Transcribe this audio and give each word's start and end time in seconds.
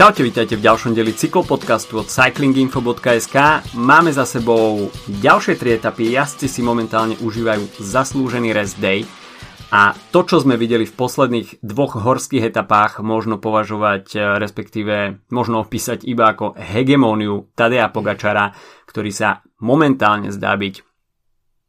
Čaute, 0.00 0.24
vítajte 0.24 0.56
v 0.56 0.64
ďalšom 0.64 0.96
deli 0.96 1.12
cyklopodcastu 1.12 2.00
od 2.00 2.08
cyclinginfo.sk. 2.08 3.36
Máme 3.76 4.08
za 4.08 4.24
sebou 4.24 4.88
ďalšie 5.04 5.60
tri 5.60 5.76
etapy, 5.76 6.16
jazdci 6.16 6.48
si 6.48 6.64
momentálne 6.64 7.20
užívajú 7.20 7.68
zaslúžený 7.76 8.56
rest 8.56 8.80
day. 8.80 9.04
A 9.68 9.92
to, 10.08 10.24
čo 10.24 10.40
sme 10.40 10.56
videli 10.56 10.88
v 10.88 10.96
posledných 10.96 11.60
dvoch 11.60 12.00
horských 12.00 12.48
etapách, 12.48 13.04
možno 13.04 13.36
považovať, 13.36 14.04
e, 14.16 14.18
respektíve 14.40 15.20
možno 15.28 15.68
opísať 15.68 16.08
iba 16.08 16.32
ako 16.32 16.56
hegemóniu 16.56 17.52
Tadea 17.52 17.92
Pogačara, 17.92 18.56
ktorý 18.88 19.12
sa 19.12 19.44
momentálne 19.60 20.32
zdá 20.32 20.56
byť 20.56 20.74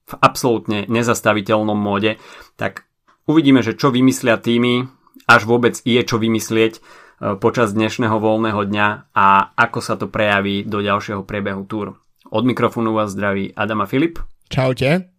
v 0.07 0.13
absolútne 0.23 0.87
nezastaviteľnom 0.87 1.75
móde, 1.75 2.15
tak 2.55 2.87
uvidíme, 3.27 3.59
že 3.59 3.75
čo 3.75 3.91
vymyslia 3.91 4.39
týmy, 4.39 4.87
až 5.27 5.43
vôbec 5.43 5.75
je 5.83 5.99
čo 5.99 6.15
vymyslieť 6.15 7.00
počas 7.37 7.77
dnešného 7.77 8.17
voľného 8.17 8.65
dňa 8.65 8.87
a 9.13 9.53
ako 9.53 9.79
sa 9.79 9.93
to 9.93 10.09
prejaví 10.09 10.65
do 10.65 10.81
ďalšieho 10.81 11.21
priebehu 11.21 11.69
túr. 11.69 12.01
Od 12.33 12.43
mikrofónu 12.47 12.97
vás 12.97 13.13
zdraví 13.13 13.53
Adama 13.53 13.85
Filip. 13.85 14.17
Čaute. 14.49 15.13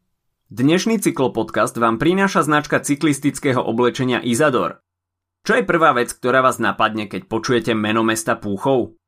Dnešný 0.50 0.98
cyklopodcast 0.98 1.78
vám 1.78 2.02
prináša 2.02 2.42
značka 2.42 2.82
cyklistického 2.82 3.62
oblečenia 3.62 4.18
Izador. 4.18 4.82
Čo 5.46 5.58
je 5.58 5.64
prvá 5.64 5.94
vec, 5.94 6.10
ktorá 6.10 6.42
vás 6.42 6.58
napadne, 6.58 7.06
keď 7.06 7.30
počujete 7.30 7.72
meno 7.72 8.02
mesta 8.02 8.34
Púchov? 8.34 8.98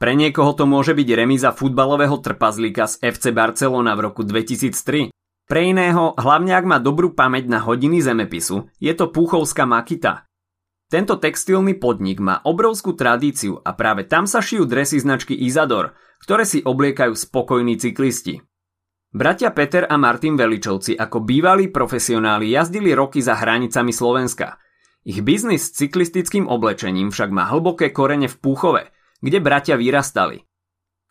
Pre 0.00 0.12
niekoho 0.16 0.56
to 0.56 0.64
môže 0.64 0.96
byť 0.96 1.08
remíza 1.12 1.52
futbalového 1.52 2.16
trpazlíka 2.24 2.88
z 2.88 3.04
FC 3.04 3.36
Barcelona 3.36 3.92
v 3.92 4.08
roku 4.08 4.24
2003. 4.24 5.12
Pre 5.44 5.60
iného, 5.60 6.16
hlavne 6.16 6.56
ak 6.56 6.64
má 6.64 6.78
dobrú 6.80 7.12
pamäť 7.12 7.52
na 7.52 7.60
hodiny 7.60 8.00
zemepisu, 8.00 8.72
je 8.80 8.92
to 8.96 9.12
Púchovská 9.12 9.68
Makita. 9.68 10.29
Tento 10.90 11.22
textilný 11.22 11.78
podnik 11.78 12.18
má 12.18 12.42
obrovskú 12.42 12.98
tradíciu 12.98 13.62
a 13.62 13.78
práve 13.78 14.10
tam 14.10 14.26
sa 14.26 14.42
šijú 14.42 14.66
dresy 14.66 14.98
značky 14.98 15.38
Izador, 15.38 15.94
ktoré 16.18 16.42
si 16.42 16.66
obliekajú 16.66 17.14
spokojní 17.14 17.78
cyklisti. 17.78 18.42
Bratia 19.14 19.54
Peter 19.54 19.86
a 19.86 19.94
Martin 19.94 20.34
Veličovci 20.34 20.98
ako 20.98 21.22
bývalí 21.22 21.70
profesionáli 21.70 22.50
jazdili 22.50 22.90
roky 22.90 23.22
za 23.22 23.38
hranicami 23.38 23.94
Slovenska. 23.94 24.58
Ich 25.06 25.22
biznis 25.22 25.70
s 25.70 25.78
cyklistickým 25.78 26.50
oblečením 26.50 27.14
však 27.14 27.30
má 27.30 27.46
hlboké 27.46 27.94
korene 27.94 28.26
v 28.26 28.36
Púchove, 28.42 28.90
kde 29.22 29.38
bratia 29.38 29.78
vyrastali. 29.78 30.42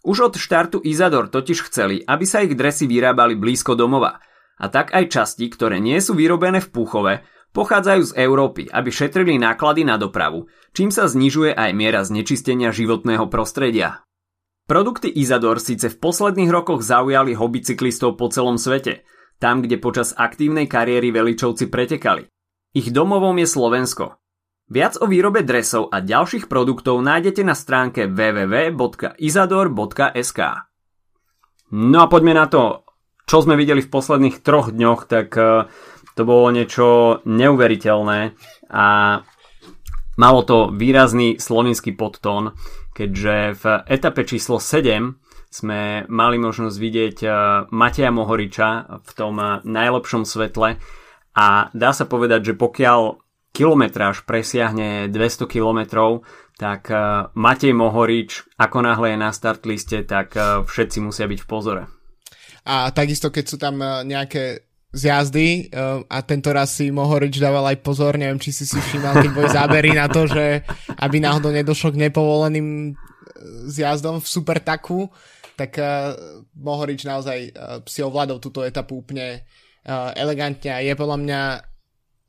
Už 0.03 0.27
od 0.27 0.35
štartu 0.35 0.83
Izador 0.83 1.31
totiž 1.31 1.71
chceli, 1.71 2.03
aby 2.03 2.27
sa 2.27 2.43
ich 2.43 2.51
dresy 2.51 2.83
vyrábali 2.83 3.39
blízko 3.39 3.79
domova, 3.79 4.19
a 4.59 4.67
tak 4.67 4.91
aj 4.91 5.07
časti, 5.07 5.47
ktoré 5.47 5.79
nie 5.79 6.03
sú 6.03 6.19
vyrobené 6.19 6.59
v 6.59 6.67
Púchove, 6.67 7.23
Pochádzajú 7.49 8.13
z 8.13 8.15
Európy, 8.15 8.69
aby 8.69 8.93
šetrili 8.93 9.41
náklady 9.41 9.81
na 9.81 9.97
dopravu, 9.97 10.45
čím 10.77 10.93
sa 10.93 11.09
znižuje 11.09 11.57
aj 11.57 11.73
miera 11.73 12.05
znečistenia 12.05 12.69
životného 12.69 13.25
prostredia. 13.25 14.05
Produkty 14.69 15.09
Izador 15.09 15.57
síce 15.57 15.89
v 15.89 15.97
posledných 15.97 16.53
rokoch 16.53 16.85
zaujali 16.85 17.33
hobby 17.33 17.65
cyklistov 17.65 18.21
po 18.21 18.29
celom 18.29 18.61
svete, 18.61 19.01
tam 19.41 19.65
kde 19.65 19.81
počas 19.81 20.13
aktívnej 20.13 20.69
kariéry 20.69 21.09
veličovci 21.09 21.73
pretekali. 21.73 22.29
Ich 22.77 22.93
domovom 22.93 23.33
je 23.41 23.49
Slovensko. 23.49 24.21
Viac 24.69 25.01
o 25.01 25.09
výrobe 25.09 25.41
dresov 25.41 25.89
a 25.89 26.05
ďalších 26.05 26.45
produktov 26.45 27.01
nájdete 27.01 27.41
na 27.41 27.57
stránke 27.57 28.05
www.izador.sk. 28.05 30.39
No 31.73 31.97
a 32.05 32.07
poďme 32.09 32.37
na 32.37 32.45
to, 32.45 32.85
čo 33.25 33.41
sme 33.41 33.57
videli 33.57 33.81
v 33.81 33.89
posledných 33.89 34.45
troch 34.45 34.69
dňoch, 34.69 35.09
tak 35.09 35.33
eh, 35.33 35.65
to 36.19 36.27
bolo 36.27 36.51
niečo 36.51 37.23
neuveriteľné 37.23 38.35
a 38.75 38.87
malo 40.19 40.41
to 40.43 40.67
výrazný 40.75 41.39
slovinský 41.39 41.95
podtón, 41.95 42.59
keďže 42.91 43.55
v 43.55 43.65
etape 43.87 44.27
číslo 44.27 44.59
7 44.59 45.15
sme 45.47 46.03
mali 46.11 46.37
možnosť 46.37 46.75
vidieť 46.75 47.17
e, 47.23 47.29
Mateja 47.71 48.11
Mohoriča 48.11 48.99
v 48.99 49.11
tom 49.15 49.39
e, 49.39 49.63
najlepšom 49.63 50.27
svetle 50.27 50.75
a 51.39 51.47
dá 51.71 51.89
sa 51.95 52.03
povedať, 52.03 52.51
že 52.51 52.59
pokiaľ 52.59 53.17
kilometráž 53.55 54.27
presiahne 54.27 55.07
200 55.07 55.49
kilometrov, 55.49 56.27
tak 56.59 56.91
e, 56.91 57.31
Matej 57.31 57.71
Mohorič, 57.71 58.59
ako 58.59 58.77
náhle 58.83 59.15
je 59.15 59.17
na 59.23 59.31
start 59.31 59.63
liste, 59.63 60.03
tak 60.03 60.35
všetci 60.67 60.99
musia 60.99 61.31
byť 61.31 61.39
v 61.41 61.47
pozore. 61.47 61.83
A 62.67 62.91
takisto, 62.93 63.33
keď 63.33 63.45
sú 63.47 63.57
tam 63.57 63.81
nejaké 64.05 64.68
z 64.89 65.01
jazdy 65.13 65.69
uh, 65.69 66.01
a 66.09 66.25
tento 66.25 66.49
raz 66.49 66.73
si 66.73 66.89
Mohorič 66.89 67.37
dával 67.37 67.61
aj 67.69 67.77
pozor, 67.85 68.17
neviem, 68.17 68.41
či 68.41 68.49
si 68.49 68.65
si 68.65 68.81
všímal, 68.81 69.21
keď 69.21 69.31
boli 69.37 69.49
zábery 69.49 69.93
na 69.93 70.09
to, 70.09 70.25
že 70.25 70.65
aby 70.97 71.21
náhodou 71.21 71.53
nedošlo 71.53 71.93
k 71.93 72.09
nepovoleným 72.09 72.97
zjazdom 73.69 74.17
v 74.17 74.27
super 74.27 74.57
taku, 74.57 75.05
tak 75.53 75.77
uh, 75.77 76.17
Mohorič 76.57 77.05
naozaj 77.05 77.53
si 77.85 78.01
ovládol 78.01 78.41
túto 78.41 78.65
etapu 78.65 79.05
úplne 79.05 79.45
elegantne 79.89 80.75
a 80.75 80.83
je 80.83 80.93
podľa 80.93 81.17
mňa 81.17 81.41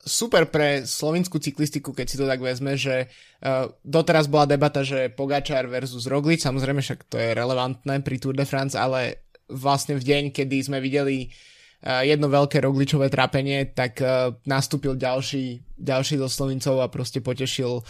super 0.00 0.48
pre 0.48 0.86
slovinskú 0.86 1.36
cyklistiku, 1.42 1.92
keď 1.92 2.06
si 2.08 2.16
to 2.16 2.24
tak 2.24 2.40
vezme, 2.40 2.72
že 2.78 3.10
doteraz 3.84 4.32
bola 4.32 4.48
debata, 4.48 4.80
že 4.80 5.12
Pogačar 5.12 5.68
versus 5.68 6.08
Roglič, 6.08 6.40
samozrejme 6.40 6.80
však 6.80 7.10
to 7.10 7.20
je 7.20 7.36
relevantné 7.36 8.00
pri 8.00 8.16
Tour 8.16 8.32
de 8.32 8.48
France, 8.48 8.78
ale 8.78 9.28
vlastne 9.50 9.98
v 9.98 10.06
deň, 10.08 10.22
kedy 10.32 10.56
sme 10.62 10.78
videli 10.80 11.28
uh, 11.28 11.32
Eh, 11.32 11.59
jedno 11.80 12.28
veľké 12.28 12.60
rogličové 12.60 13.08
trápenie, 13.08 13.72
tak 13.72 14.04
uh, 14.04 14.36
nastúpil 14.44 15.00
ďalší, 15.00 15.64
ďalší 15.80 16.20
zo 16.20 16.28
Slovincov 16.28 16.76
a 16.84 16.92
proste 16.92 17.24
potešil 17.24 17.80
uh, 17.80 17.84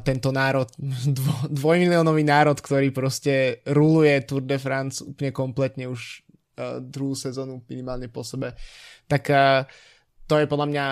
tento 0.00 0.32
národ, 0.32 0.68
dvo, 1.18 1.34
dvojmiliónový 1.52 2.24
národ, 2.24 2.56
ktorý 2.56 2.88
proste 2.88 3.60
ruluje 3.68 4.24
Tour 4.24 4.48
de 4.48 4.56
France 4.56 5.04
úplne 5.04 5.28
kompletne 5.28 5.92
už 5.92 6.24
uh, 6.56 6.80
druhú 6.80 7.12
sezónu 7.12 7.60
minimálne 7.68 8.08
po 8.08 8.24
sebe. 8.24 8.56
Tak 9.08 9.24
to 10.28 10.36
je 10.36 10.44
podľa 10.44 10.68
mňa 10.68 10.86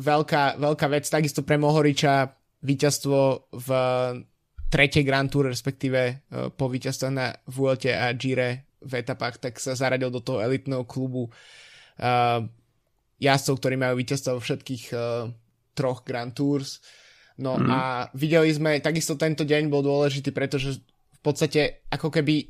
veľká, 0.00 0.56
veľká 0.56 0.86
vec. 0.88 1.04
Takisto 1.04 1.44
pre 1.44 1.60
Mohoriča 1.60 2.32
víťazstvo 2.64 3.52
v 3.52 3.68
tretej 4.72 5.04
Grand 5.04 5.28
Tour, 5.28 5.52
respektíve 5.52 6.24
po 6.56 6.72
víťazstve 6.72 7.08
na 7.12 7.36
Vuelte 7.52 7.92
a 7.92 8.08
Gire 8.16 8.72
v 8.80 9.04
etapách, 9.04 9.44
tak 9.44 9.60
sa 9.60 9.76
zaradil 9.76 10.08
do 10.08 10.24
toho 10.24 10.40
elitného 10.40 10.88
klubu 10.88 11.28
uh, 11.28 11.32
jazdcov, 13.20 13.54
ktorí 13.60 13.76
majú 13.76 13.94
víťazstvo 14.00 14.40
vo 14.40 14.42
všetkých 14.42 14.84
uh, 14.96 15.28
troch 15.76 16.02
Grand 16.02 16.32
Tours. 16.32 16.80
No 17.40 17.56
mm. 17.56 17.68
a 17.68 17.80
videli 18.16 18.52
sme, 18.52 18.80
takisto 18.84 19.16
tento 19.16 19.44
deň 19.44 19.68
bol 19.68 19.84
dôležitý, 19.84 20.32
pretože 20.32 20.80
v 20.80 21.20
podstate 21.20 21.84
ako 21.92 22.08
keby 22.08 22.48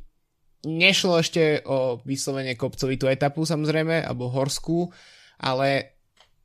nešlo 0.67 1.19
ešte 1.19 1.63
o 1.67 1.99
vyslovene 2.05 2.55
kopcovitú 2.55 3.07
etapu 3.11 3.47
samozrejme, 3.47 4.07
alebo 4.07 4.31
horskú, 4.31 4.91
ale 5.41 5.99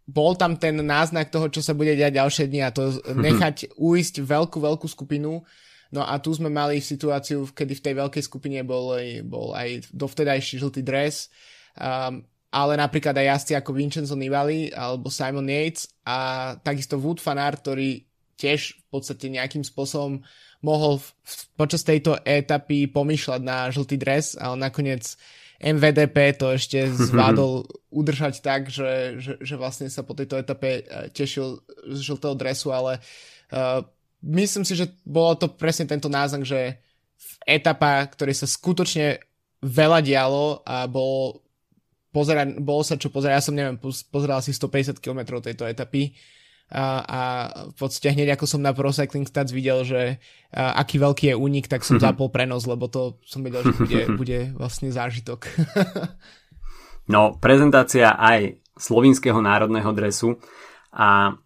bol 0.06 0.38
tam 0.38 0.56
ten 0.56 0.78
náznak 0.78 1.34
toho, 1.34 1.50
čo 1.50 1.66
sa 1.66 1.74
bude 1.74 1.98
diať 1.98 2.22
ďalšie 2.22 2.46
dni 2.50 2.62
a 2.62 2.74
to 2.74 2.94
nechať 3.26 3.78
uísť 3.78 4.22
veľkú, 4.22 4.58
veľkú 4.62 4.86
skupinu. 4.86 5.42
No 5.94 6.02
a 6.02 6.18
tu 6.18 6.34
sme 6.34 6.50
mali 6.50 6.82
situáciu, 6.82 7.46
kedy 7.50 7.74
v 7.78 7.84
tej 7.86 7.94
veľkej 7.98 8.24
skupine 8.26 8.60
bol, 8.66 8.98
bol 9.26 9.54
aj 9.54 9.90
dovtedajší 9.94 10.60
žltý 10.60 10.82
dres. 10.82 11.30
Um, 11.78 12.26
ale 12.56 12.80
napríklad 12.80 13.12
aj 13.20 13.28
jazdci 13.36 13.54
ako 13.60 13.76
Vincenzo 13.76 14.16
Nibali 14.16 14.72
alebo 14.72 15.12
Simon 15.12 15.52
Yates 15.52 15.92
a 16.08 16.56
takisto 16.64 16.96
Wood 16.96 17.20
Fanart, 17.20 17.60
ktorý 17.60 18.08
tiež 18.40 18.80
v 18.80 18.86
podstate 18.88 19.28
nejakým 19.28 19.68
spôsobom 19.68 20.24
mohol 20.64 21.04
v, 21.04 21.08
v, 21.20 21.36
počas 21.60 21.84
tejto 21.84 22.16
etapy 22.24 22.88
pomýšľať 22.88 23.42
na 23.44 23.68
žltý 23.76 24.00
dres, 24.00 24.40
ale 24.40 24.56
nakoniec 24.56 25.04
MVDP 25.60 26.40
to 26.40 26.56
ešte 26.56 26.88
zvládol 27.12 27.68
udržať 27.92 28.40
tak, 28.40 28.72
že, 28.72 29.20
že, 29.20 29.34
že 29.44 29.56
vlastne 29.60 29.92
sa 29.92 30.08
po 30.08 30.16
tejto 30.16 30.40
etape 30.40 30.80
e, 30.80 31.12
tešil 31.12 31.60
z 31.92 32.00
žltého 32.00 32.36
dresu, 32.40 32.72
ale 32.72 33.04
uh, 33.52 33.84
myslím 34.24 34.64
si, 34.64 34.80
že 34.80 34.92
bolo 35.04 35.36
to 35.36 35.52
presne 35.52 35.88
tento 35.88 36.08
náznak, 36.08 36.48
že 36.48 36.80
etapa, 37.44 38.04
ktorý 38.04 38.32
sa 38.36 38.48
skutočne 38.48 39.20
veľa 39.64 40.00
dialo 40.04 40.66
a 40.66 40.88
bol 40.90 41.45
pozerať, 42.16 42.64
bolo 42.64 42.80
sa 42.88 42.96
čo 42.96 43.12
pozerať, 43.12 43.36
ja 43.36 43.44
som 43.44 43.56
neviem, 43.60 43.76
pozeral 43.84 44.40
si 44.40 44.56
150 44.56 45.04
km 45.04 45.44
tejto 45.44 45.68
etapy. 45.68 46.16
A, 46.66 47.06
a 47.06 47.20
v 47.70 47.76
podstate 47.78 48.10
hneď 48.10 48.34
ako 48.34 48.50
som 48.50 48.58
na 48.64 48.74
Pro 48.74 48.90
Cycling 48.90 49.30
Stats 49.30 49.54
videl, 49.54 49.86
že 49.86 50.18
a, 50.50 50.80
aký 50.82 50.98
veľký 50.98 51.26
je 51.30 51.36
únik, 51.38 51.70
tak 51.70 51.86
som 51.86 52.02
zapol 52.02 52.34
prenos, 52.34 52.66
lebo 52.66 52.90
to 52.90 53.22
som 53.22 53.44
vedel, 53.44 53.62
že 53.62 53.76
bude, 53.78 54.02
bude 54.22 54.40
vlastne 54.58 54.90
zážitok. 54.90 55.46
no, 57.14 57.38
prezentácia 57.38 58.18
aj 58.18 58.64
slovinského 58.80 59.38
národného 59.44 59.92
dresu 59.94 60.42
a 60.90 61.38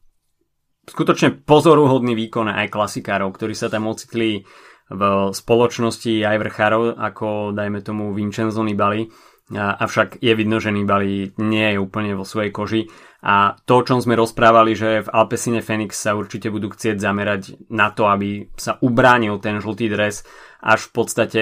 skutočne 0.87 1.43
pozoruhodný 1.43 2.15
výkon 2.15 2.47
aj 2.47 2.71
klasikárov, 2.71 3.35
ktorí 3.35 3.53
sa 3.53 3.67
tam 3.67 3.91
ocitli 3.91 4.47
v 4.89 5.01
spoločnosti 5.29 6.25
aj 6.25 6.37
vrchárov, 6.41 6.97
ako 6.97 7.53
dajme 7.53 7.85
tomu 7.85 8.09
Vincenzo 8.15 8.65
Nibali 8.65 9.05
avšak 9.53 10.21
je 10.21 10.33
vidno, 10.37 10.61
že 10.61 10.69
Nibali 10.69 11.33
nie 11.41 11.73
je 11.73 11.81
úplne 11.81 12.13
vo 12.13 12.25
svojej 12.25 12.53
koži. 12.53 12.81
A 13.19 13.59
to, 13.67 13.81
o 13.81 13.85
čom 13.85 13.99
sme 13.99 14.15
rozprávali, 14.15 14.79
že 14.79 15.03
v 15.03 15.11
Alpesine 15.11 15.59
Phoenix 15.59 15.99
sa 15.99 16.15
určite 16.15 16.47
budú 16.47 16.71
chcieť 16.71 17.01
zamerať 17.01 17.67
na 17.67 17.91
to, 17.91 18.07
aby 18.07 18.47
sa 18.55 18.79
ubránil 18.79 19.43
ten 19.43 19.59
žltý 19.59 19.91
dres 19.91 20.23
až 20.63 20.87
v 20.87 20.91
podstate 20.95 21.41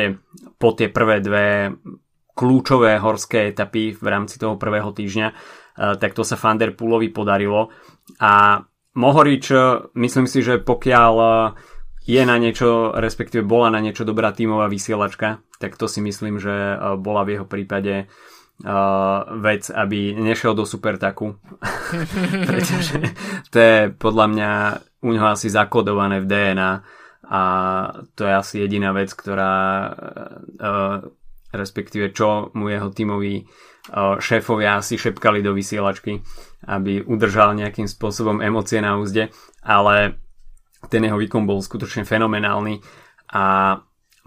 po 0.58 0.74
tie 0.74 0.90
prvé 0.90 1.22
dve 1.22 1.78
kľúčové 2.38 2.98
horské 3.02 3.54
etapy 3.54 3.98
v 3.98 4.06
rámci 4.10 4.38
toho 4.38 4.58
prvého 4.62 4.90
týždňa, 4.94 5.28
tak 5.98 6.14
to 6.14 6.22
sa 6.26 6.38
Fanderpoolovi 6.38 7.10
podarilo. 7.14 7.70
A 8.22 8.62
Mohorič, 8.98 9.54
myslím 9.94 10.26
si, 10.26 10.42
že 10.42 10.58
pokiaľ 10.58 11.14
je 12.08 12.24
na 12.24 12.40
niečo, 12.40 12.96
respektíve 12.96 13.44
bola 13.44 13.68
na 13.68 13.84
niečo 13.84 14.08
dobrá 14.08 14.32
tímová 14.32 14.72
vysielačka, 14.72 15.44
tak 15.60 15.76
to 15.76 15.92
si 15.92 16.00
myslím, 16.00 16.40
že 16.40 16.56
e, 16.56 16.76
bola 16.96 17.28
v 17.28 17.36
jeho 17.36 17.46
prípade 17.46 18.08
uh, 18.08 19.28
vec, 19.38 19.70
aby 19.70 20.16
nešiel 20.16 20.56
do 20.56 20.66
supertaku. 20.66 21.36
Pretože 22.50 22.98
to 23.52 23.58
je 23.60 23.78
podľa 23.92 24.26
mňa 24.32 24.52
u 25.04 25.10
neho 25.14 25.28
asi 25.30 25.52
zakodované 25.52 26.24
v 26.24 26.30
DNA 26.32 26.72
a 27.28 27.42
to 28.16 28.24
je 28.24 28.34
asi 28.34 28.56
jediná 28.64 28.96
vec, 28.96 29.12
ktorá 29.12 29.56
uh, 29.92 31.04
respektíve 31.52 32.16
čo 32.16 32.50
mu 32.56 32.72
jeho 32.72 32.88
tímoví 32.90 33.44
uh, 33.44 34.16
šéfovia 34.18 34.80
asi 34.80 34.96
šepkali 34.96 35.44
do 35.44 35.52
vysielačky, 35.52 36.24
aby 36.72 37.04
udržal 37.04 37.54
nejakým 37.54 37.86
spôsobom 37.86 38.40
emócie 38.40 38.80
na 38.80 38.96
úzde, 38.96 39.30
ale 39.62 40.27
ten 40.86 41.02
jeho 41.02 41.18
výkon 41.18 41.50
bol 41.50 41.60
skutočne 41.60 42.06
fenomenálny 42.06 42.80
a 43.34 43.76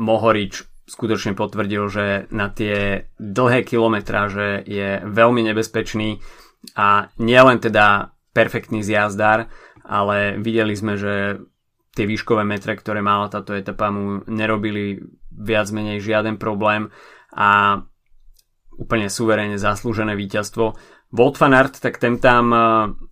Mohorič 0.00 0.67
skutočne 0.91 1.38
potvrdil, 1.38 1.87
že 1.87 2.06
na 2.35 2.50
tie 2.50 3.06
dlhé 3.20 3.62
kilometráže 3.62 4.67
je 4.67 4.99
veľmi 5.06 5.47
nebezpečný 5.47 6.19
a 6.75 7.06
nielen 7.23 7.62
teda 7.62 8.11
perfektný 8.35 8.82
zjazdár, 8.82 9.47
ale 9.87 10.35
videli 10.43 10.75
sme, 10.75 10.99
že 10.99 11.38
tie 11.94 12.05
výškové 12.06 12.43
metre, 12.43 12.75
ktoré 12.75 13.02
mala 13.02 13.31
táto 13.31 13.55
etapa 13.55 13.91
mu 13.94 14.23
nerobili 14.26 14.99
viac 15.31 15.70
menej 15.70 16.02
žiaden 16.02 16.38
problém 16.38 16.91
a 17.35 17.81
úplne 18.75 19.12
suverénne 19.12 19.61
zaslúžené 19.61 20.17
víťazstvo. 20.17 20.75
Wout 21.10 21.34
van 21.42 21.54
Aert, 21.58 21.82
tak 21.82 21.98
ten 21.98 22.22
tam 22.22 22.44
uh, 22.54 22.62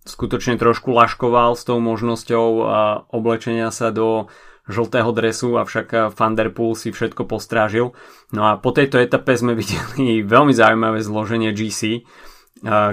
skutočne 0.07 0.55
trošku 0.55 0.95
laškoval 0.95 1.59
s 1.59 1.67
tou 1.67 1.83
možnosťou 1.83 2.47
uh, 2.55 2.65
oblečenia 3.11 3.75
sa 3.75 3.91
do 3.91 4.31
žltého 4.69 5.09
dresu, 5.11 5.57
avšak 5.57 6.13
Van 6.13 6.37
Der 6.37 6.53
Poel 6.53 6.77
si 6.77 6.93
všetko 6.93 7.25
postrážil. 7.25 7.91
No 8.29 8.47
a 8.47 8.61
po 8.61 8.69
tejto 8.69 9.01
etape 9.01 9.33
sme 9.33 9.57
videli 9.59 10.21
veľmi 10.21 10.53
zaujímavé 10.53 11.01
zloženie 11.01 11.51
GC, 11.51 12.05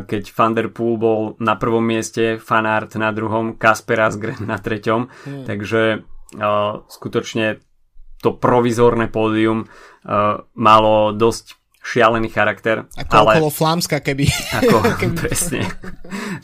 keď 0.07 0.23
Van 0.33 0.55
Der 0.57 0.73
Poel 0.73 0.97
bol 0.97 1.21
na 1.43 1.59
prvom 1.59 1.85
mieste, 1.85 2.41
Van 2.41 2.65
Aert 2.65 2.97
na 2.97 3.13
druhom, 3.13 3.61
Kasper 3.61 4.09
Asgren 4.09 4.41
na 4.47 4.57
treťom, 4.57 5.11
hmm. 5.11 5.45
takže 5.45 6.07
skutočne 6.87 7.61
to 8.23 8.31
provizórne 8.35 9.11
pódium 9.11 9.69
malo 10.55 11.13
dosť 11.13 11.66
šialený 11.87 12.35
charakter. 12.35 12.91
Ako 12.99 13.15
ale... 13.15 13.39
okolo 13.39 13.51
Flámska, 13.55 14.03
keby. 14.03 14.27
Ako, 14.59 14.83
keby... 14.99 15.15
presne. 15.23 15.71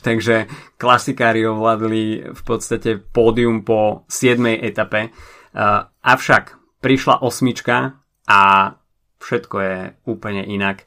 Takže 0.06 0.47
klasikári 0.79 1.43
ovládli 1.43 2.31
v 2.31 2.43
podstate 2.47 3.03
pódium 3.03 3.67
po 3.67 4.06
7. 4.06 4.39
etape. 4.62 5.11
Uh, 5.53 5.83
avšak 6.06 6.79
prišla 6.79 7.27
osmička 7.27 7.99
a 8.31 8.41
všetko 9.19 9.56
je 9.59 9.79
úplne 10.06 10.47
inak. 10.47 10.87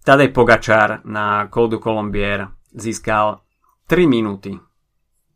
Tadej 0.00 0.32
Pogačar 0.32 1.04
na 1.04 1.44
Col 1.52 1.68
du 1.68 1.76
Colombier 1.76 2.48
získal 2.72 3.44
3 3.92 4.08
minúty. 4.08 4.56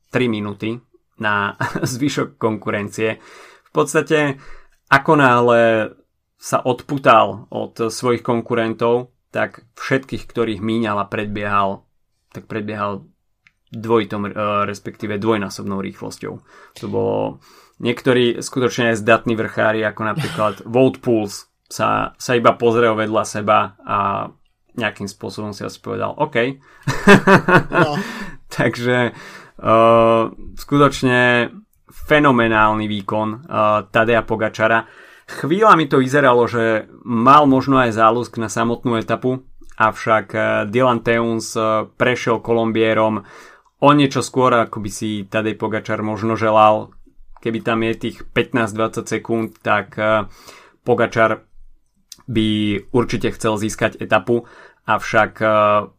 3 0.09 0.32
minúty 0.32 0.81
na 1.21 1.61
zvyšok 1.93 2.41
konkurencie. 2.41 3.21
V 3.69 3.71
podstate 3.71 4.41
ako 4.88 5.12
náhle 5.21 5.61
sa 6.44 6.61
odputal 6.61 7.49
od 7.49 7.88
svojich 7.88 8.20
konkurentov, 8.20 9.17
tak 9.32 9.64
všetkých, 9.81 10.29
ktorých 10.29 10.61
míňal 10.61 11.00
a 11.00 11.08
predbiehal, 11.08 11.88
tak 12.37 12.44
predbiehal 12.44 13.08
dvojitom, 13.73 14.29
e, 14.29 14.31
respektíve 14.69 15.17
dvojnásobnou 15.17 15.81
rýchlosťou. 15.81 16.35
To 16.85 16.87
bolo 16.87 17.41
niektorí 17.81 18.44
skutočne 18.44 18.93
aj 18.93 19.00
zdatní 19.00 19.41
vrchári, 19.41 19.81
ako 19.88 20.00
napríklad 20.05 20.55
Volt 20.75 21.00
Pools, 21.00 21.49
sa, 21.64 22.12
sa 22.20 22.37
iba 22.37 22.52
pozrel 22.61 22.93
vedľa 22.93 23.25
seba 23.25 23.81
a 23.81 24.29
nejakým 24.76 25.08
spôsobom 25.08 25.56
si 25.56 25.64
asi 25.64 25.81
povedal 25.81 26.12
OK. 26.12 26.61
No. 27.73 27.97
Takže 28.58 29.17
uh, 29.64 30.23
skutočne 30.55 31.50
fenomenálny 31.88 32.85
výkon 32.85 33.29
uh, 33.49 33.88
Tadea 33.88 34.23
Pogačara 34.23 34.85
Chvíľa 35.35 35.75
mi 35.75 35.91
to 35.91 35.99
vyzeralo, 35.99 36.47
že 36.47 36.87
mal 37.03 37.51
možno 37.51 37.83
aj 37.83 37.99
záľusk 37.99 38.39
na 38.39 38.47
samotnú 38.47 38.95
etapu, 39.03 39.43
avšak 39.75 40.27
eh, 40.35 40.43
Dylan 40.71 41.03
Teuns 41.03 41.59
eh, 41.59 41.91
prešiel 41.91 42.39
Kolumbierom 42.39 43.27
o 43.83 43.89
niečo 43.91 44.23
skôr, 44.23 44.55
ako 44.55 44.79
by 44.79 44.91
si 44.95 45.27
Tadej 45.27 45.59
Pogačar 45.59 46.07
možno 46.07 46.39
želal. 46.39 46.95
Keby 47.43 47.61
tam 47.61 47.85
je 47.85 47.93
tých 48.09 48.17
15-20 48.31 49.11
sekúnd, 49.11 49.49
tak 49.59 49.99
eh, 49.99 50.31
Pogačar 50.87 51.43
by 52.31 52.49
určite 52.95 53.35
chcel 53.35 53.59
získať 53.61 54.01
etapu, 54.01 54.49
avšak 54.89 55.45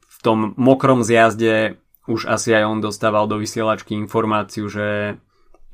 v 0.01 0.17
tom 0.25 0.57
mokrom 0.57 1.05
zjazde 1.05 1.77
už 2.09 2.25
asi 2.25 2.53
aj 2.53 2.65
on 2.65 2.79
dostával 2.81 3.29
do 3.29 3.37
vysielačky 3.37 3.93
informáciu, 3.93 4.65
že 4.65 5.17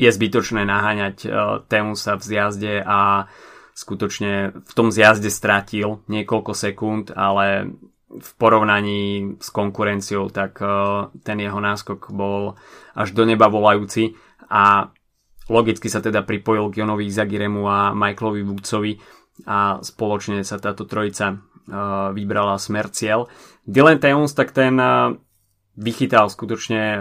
je 0.02 0.10
zbytočné 0.10 0.66
naháňať 0.66 1.18
uh, 1.24 1.32
Temusa 1.70 2.18
v 2.18 2.24
zjazde 2.26 2.74
a 2.82 3.30
skutočne 3.74 4.64
v 4.64 4.72
tom 4.76 4.92
zjazde 4.92 5.32
stratil 5.32 6.04
niekoľko 6.12 6.52
sekúnd, 6.54 7.16
ale 7.16 7.72
v 8.12 8.30
porovnaní 8.36 9.36
s 9.40 9.48
konkurenciou, 9.56 10.28
tak 10.28 10.60
uh, 10.60 11.08
ten 11.24 11.40
jeho 11.40 11.60
náskok 11.64 12.12
bol 12.12 12.60
až 12.92 13.16
do 13.16 13.24
neba 13.24 13.48
volajúci 13.48 14.20
a 14.52 14.92
logicky 15.48 15.88
sa 15.88 16.04
teda 16.04 16.28
pripojil 16.28 16.68
k 16.72 16.84
Jonovi 16.84 17.08
Zagiremu 17.08 17.64
a 17.72 17.96
Michaelovi 17.96 18.44
Woodsovi 18.44 18.94
a 19.48 19.80
spoločne 19.80 20.44
sa 20.44 20.60
táto 20.60 20.84
trojica 20.84 21.32
uh, 21.32 22.12
vybrala 22.12 22.60
smer 22.60 22.92
cieľ. 22.92 23.32
Dylan 23.64 24.04
Teuns 24.04 24.36
tak 24.36 24.52
ten 24.52 24.76
uh, 24.76 25.16
vychytal 25.80 26.28
skutočne 26.28 27.00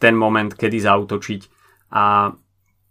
ten 0.00 0.14
moment, 0.16 0.48
kedy 0.48 0.80
zautočiť 0.80 1.42
a 1.92 2.32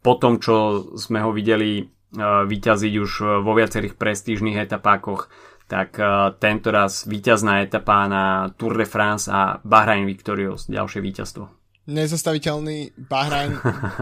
po 0.01 0.13
tom, 0.17 0.41
čo 0.41 0.85
sme 0.97 1.21
ho 1.21 1.29
videli 1.33 1.81
e, 1.81 1.85
vyťaziť 2.19 2.93
už 2.99 3.11
vo 3.39 3.51
viacerých 3.55 3.95
prestížnych 3.95 4.59
etapákoch, 4.59 5.31
tak 5.71 5.95
e, 5.95 6.03
tento 6.43 6.67
raz 6.67 7.07
víťazná 7.07 7.63
etapa 7.63 8.03
na 8.11 8.51
Tour 8.59 8.75
de 8.75 8.83
France 8.83 9.31
a 9.31 9.63
Bahrain 9.63 10.03
Victorious, 10.03 10.67
ďalšie 10.67 10.99
víťazstvo. 10.99 11.47
Nezastaviteľný 11.87 12.91
Bahrain, 13.07 13.55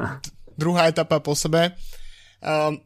druhá 0.61 0.89
etapa 0.89 1.21
po 1.21 1.37
sebe. 1.37 1.77
Um, 2.41 2.81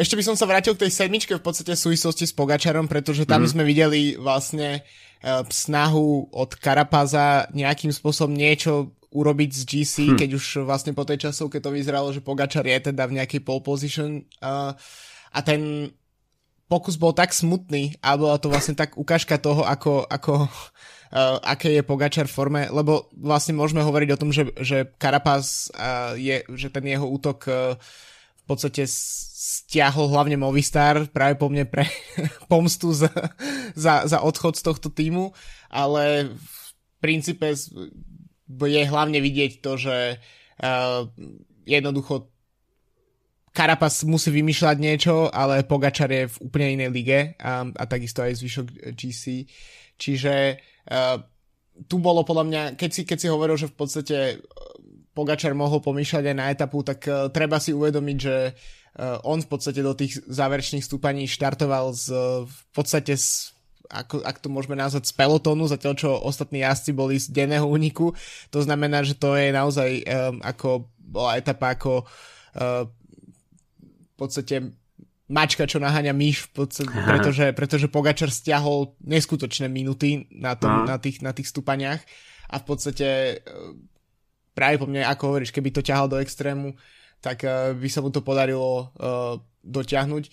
ešte 0.00 0.16
by 0.16 0.24
som 0.24 0.36
sa 0.36 0.48
vrátil 0.48 0.72
k 0.72 0.88
tej 0.88 0.96
sedmičke 0.96 1.36
v 1.36 1.44
podstate 1.44 1.76
v 1.76 1.84
súvislosti 1.92 2.24
s 2.24 2.32
Pogačarom, 2.32 2.88
pretože 2.88 3.28
tam 3.28 3.44
mm. 3.44 3.48
sme 3.52 3.64
videli 3.68 4.16
vlastne 4.16 4.80
uh, 4.80 5.44
snahu 5.44 6.32
od 6.32 6.56
Karapaza 6.56 7.52
nejakým 7.52 7.92
spôsobom 7.92 8.32
niečo 8.32 8.96
urobiť 9.16 9.50
z 9.56 9.62
GC, 9.64 9.96
hm. 10.12 10.18
keď 10.20 10.30
už 10.36 10.44
vlastne 10.68 10.92
po 10.92 11.08
tej 11.08 11.28
časovke 11.28 11.64
to 11.64 11.72
vyzeralo, 11.72 12.12
že 12.12 12.20
Pogačar 12.20 12.68
je 12.68 12.92
teda 12.92 13.08
v 13.08 13.16
nejakej 13.16 13.40
pole 13.40 13.64
position 13.64 14.28
uh, 14.44 14.76
a 15.32 15.38
ten 15.40 15.88
pokus 16.66 16.98
bol 16.98 17.14
tak 17.14 17.32
smutný 17.32 17.94
a 18.02 18.18
bola 18.18 18.36
to 18.42 18.50
vlastne 18.50 18.74
tak 18.74 18.98
ukážka 18.98 19.38
toho, 19.38 19.62
ako, 19.62 20.04
ako 20.04 20.44
uh, 20.44 21.38
aké 21.46 21.72
je 21.78 21.82
Pogačar 21.86 22.26
v 22.26 22.36
forme, 22.36 22.62
lebo 22.68 23.08
vlastne 23.14 23.54
môžeme 23.54 23.80
hovoriť 23.80 24.08
o 24.12 24.20
tom, 24.20 24.30
že, 24.34 24.50
že 24.60 24.90
Carapaz 24.98 25.70
uh, 25.72 26.18
je, 26.18 26.42
že 26.52 26.68
ten 26.68 26.84
jeho 26.84 27.06
útok 27.06 27.38
uh, 27.48 27.78
v 28.36 28.44
podstate 28.44 28.86
stiahol 28.86 30.10
hlavne 30.10 30.38
Movistar 30.38 31.06
práve 31.10 31.38
po 31.38 31.46
mne 31.50 31.66
pre 31.66 31.86
pomstu 32.50 32.90
za, 32.90 33.10
za, 33.78 34.06
za 34.06 34.18
odchod 34.22 34.58
z 34.58 34.62
tohto 34.66 34.88
týmu, 34.90 35.30
ale 35.70 36.34
v 36.34 36.66
princípe 36.98 37.46
je 38.46 38.82
hlavne 38.86 39.18
vidieť 39.18 39.52
to, 39.58 39.72
že 39.76 39.96
uh, 40.62 41.06
jednoducho 41.66 42.30
Karapas 43.56 44.04
musí 44.04 44.28
vymýšľať 44.28 44.76
niečo, 44.76 45.32
ale 45.32 45.64
Pogačar 45.64 46.12
je 46.12 46.28
v 46.28 46.36
úplne 46.44 46.76
inej 46.76 46.90
lige 46.92 47.18
a, 47.40 47.64
a 47.64 47.84
takisto 47.88 48.20
aj 48.20 48.36
zvyšok 48.36 48.66
GC. 48.92 49.48
Čiže 49.96 50.60
uh, 50.92 51.16
tu 51.88 51.96
bolo 51.96 52.20
podľa 52.20 52.44
mňa, 52.44 52.62
keď 52.76 52.90
si, 52.92 53.02
keď 53.08 53.16
si 53.16 53.32
hovoril, 53.32 53.56
že 53.56 53.72
v 53.72 53.76
podstate 53.80 54.16
eh, 54.36 54.40
Pogačar 55.16 55.56
mohol 55.56 55.80
pomýšľať 55.80 56.24
aj 56.28 56.36
na 56.36 56.52
etapu, 56.52 56.84
tak 56.84 57.08
uh, 57.08 57.32
treba 57.32 57.56
si 57.56 57.72
uvedomiť, 57.72 58.18
že 58.20 58.52
uh, 58.52 59.24
on 59.24 59.40
v 59.40 59.48
podstate 59.48 59.80
do 59.80 59.96
tých 59.96 60.20
záverečných 60.28 60.84
stúpaní 60.84 61.24
štartoval 61.24 61.96
z, 61.96 62.12
v 62.44 62.60
podstate 62.76 63.16
s 63.16 63.55
ako, 63.90 64.22
ak 64.22 64.36
to 64.42 64.48
môžeme 64.50 64.74
nazvať, 64.74 65.08
z 65.08 65.14
pelotónu, 65.14 65.66
zatiaľ 65.70 65.94
čo 65.94 66.10
ostatní 66.14 66.62
jazdci 66.62 66.90
boli 66.92 67.16
z 67.18 67.30
denného 67.30 67.66
úniku. 67.66 68.12
To 68.50 68.60
znamená, 68.62 69.06
že 69.06 69.14
to 69.14 69.34
je 69.38 69.54
naozaj 69.54 69.90
um, 70.02 70.42
ako 70.42 70.90
bola 70.98 71.38
etapa 71.38 71.78
ako 71.78 72.02
uh, 72.02 72.84
v 72.86 74.14
podstate 74.18 74.74
mačka, 75.26 75.66
čo 75.66 75.82
naháňa 75.82 76.14
myš, 76.14 76.46
pretože, 76.54 77.50
pretože 77.50 77.86
Pogačar 77.90 78.30
stiahol 78.30 78.94
neskutočné 79.02 79.66
minuty 79.66 80.30
na, 80.30 80.54
tom, 80.54 80.86
na, 80.86 81.02
tých, 81.02 81.18
na 81.18 81.34
tých 81.34 81.50
stúpaniach 81.50 81.98
a 82.46 82.62
v 82.62 82.64
podstate 82.64 83.42
práve 84.54 84.78
po 84.78 84.86
mne, 84.86 85.02
ako 85.02 85.34
hovoríš, 85.34 85.50
keby 85.50 85.74
to 85.74 85.82
ťahal 85.82 86.06
do 86.06 86.22
extrému, 86.22 86.78
tak 87.18 87.42
uh, 87.42 87.74
by 87.74 87.88
sa 87.90 88.00
mu 88.00 88.14
to 88.14 88.22
podarilo 88.22 88.94
uh, 88.98 89.34
dotiahnuť. 89.66 90.24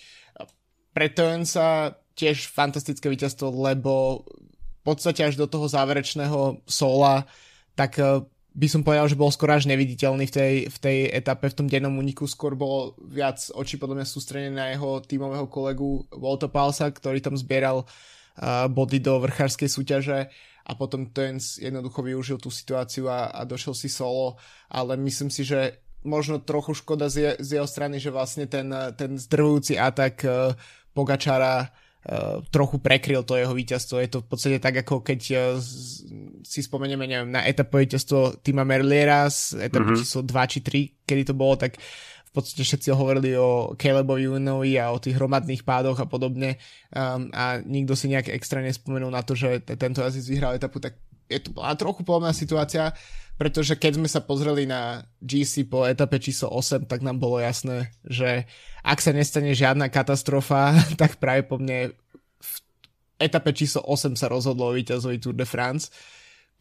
Preto 0.94 1.26
sa 1.50 1.90
tiež 2.14 2.50
fantastické 2.50 3.10
víťazstvo, 3.10 3.50
lebo 3.50 4.24
v 4.28 4.82
podstate 4.84 5.24
až 5.24 5.40
do 5.40 5.48
toho 5.48 5.66
záverečného 5.66 6.62
sola, 6.68 7.26
tak 7.74 7.98
uh, 7.98 8.22
by 8.54 8.68
som 8.70 8.86
povedal, 8.86 9.10
že 9.10 9.18
bol 9.18 9.34
skoro 9.34 9.58
až 9.58 9.66
neviditeľný 9.66 10.30
v 10.30 10.34
tej, 10.34 10.54
v 10.70 10.78
tej 10.78 10.98
etape, 11.10 11.50
v 11.50 11.58
tom 11.58 11.68
dennom 11.72 11.98
úniku. 11.98 12.30
Skôr 12.30 12.54
bolo 12.54 12.94
viac 13.02 13.42
očí 13.58 13.82
podľa 13.82 14.04
mňa 14.04 14.08
sústredené 14.08 14.54
na 14.54 14.68
jeho 14.70 15.02
tímového 15.02 15.50
kolegu 15.50 16.06
Volta 16.14 16.46
Palsa, 16.46 16.94
ktorý 16.94 17.18
tam 17.18 17.34
zbieral 17.34 17.88
uh, 17.88 18.70
body 18.70 19.02
do 19.02 19.18
vrchárskej 19.24 19.70
súťaže 19.72 20.30
a 20.64 20.72
potom 20.78 21.10
ten 21.10 21.42
jednoducho 21.42 22.06
využil 22.06 22.38
tú 22.38 22.54
situáciu 22.54 23.10
a, 23.10 23.34
a 23.34 23.42
došiel 23.44 23.74
si 23.74 23.90
solo, 23.90 24.40
ale 24.70 24.96
myslím 25.02 25.28
si, 25.34 25.44
že 25.44 25.82
možno 26.06 26.40
trochu 26.40 26.78
škoda 26.78 27.08
z, 27.10 27.40
z 27.40 27.60
jeho 27.60 27.68
strany, 27.68 27.98
že 27.98 28.12
vlastne 28.12 28.46
ten, 28.46 28.70
ten 28.94 29.18
zdrvujúci 29.18 29.80
atak 29.80 30.16
Uh, 30.24 30.54
trochu 32.52 32.84
prekryl 32.84 33.24
to 33.24 33.40
jeho 33.40 33.56
víťazstvo. 33.56 33.96
Je 34.04 34.12
to 34.12 34.20
v 34.20 34.28
podstate 34.28 34.58
tak, 34.60 34.84
ako 34.84 35.00
keď 35.00 35.20
uh, 35.32 35.42
si 36.44 36.60
spomenieme 36.60 37.08
neviem, 37.08 37.32
na 37.32 37.48
etapové 37.48 37.88
víťazstvo 37.88 38.44
Tima 38.44 38.68
Merliera 38.68 39.32
z 39.32 39.72
etapy 39.72 39.96
mm-hmm. 39.96 40.00
číslo 40.04 40.22
2 40.28 40.52
či 40.52 40.60
3, 40.60 41.08
kedy 41.08 41.22
to 41.32 41.34
bolo, 41.34 41.56
tak 41.56 41.80
v 41.80 42.42
podstate 42.42 42.66
všetci 42.66 42.90
hovorili 42.98 43.38
o 43.38 43.78
Calebovi 43.78 44.26
Unovi 44.26 44.76
a 44.82 44.90
o 44.90 44.98
tých 44.98 45.16
hromadných 45.22 45.62
pádoch 45.62 46.02
a 46.02 46.10
podobne 46.10 46.58
um, 46.90 47.30
a 47.30 47.62
nikto 47.62 47.94
si 47.94 48.10
nejak 48.10 48.34
extra 48.34 48.58
nespomenul 48.60 49.14
na 49.14 49.22
to, 49.22 49.38
že 49.38 49.62
t- 49.62 49.78
tento 49.78 50.02
jazdec 50.02 50.26
vyhral 50.34 50.58
etapu, 50.58 50.82
tak 50.82 50.98
je 51.30 51.40
to 51.40 51.50
bola 51.56 51.76
trochu 51.76 52.02
podobná 52.06 52.32
situácia, 52.36 52.92
pretože 53.38 53.76
keď 53.76 53.98
sme 53.98 54.10
sa 54.10 54.22
pozreli 54.22 54.70
na 54.70 55.04
GC 55.20 55.66
po 55.66 55.84
etape 55.84 56.22
číslo 56.22 56.54
8, 56.54 56.86
tak 56.86 57.02
nám 57.02 57.18
bolo 57.18 57.42
jasné, 57.42 57.90
že 58.06 58.46
ak 58.86 59.00
sa 59.02 59.12
nestane 59.16 59.58
žiadna 59.58 59.90
katastrofa, 59.90 60.78
tak 61.02 61.18
práve 61.18 61.48
po 61.48 61.58
mne 61.58 61.98
v 62.40 62.54
etape 63.18 63.56
číslo 63.56 63.82
8 63.88 64.14
sa 64.20 64.30
rozhodlo 64.30 64.70
o 64.70 64.78
víťazovi 64.78 65.18
Tour 65.18 65.34
de 65.34 65.48
France, 65.48 65.90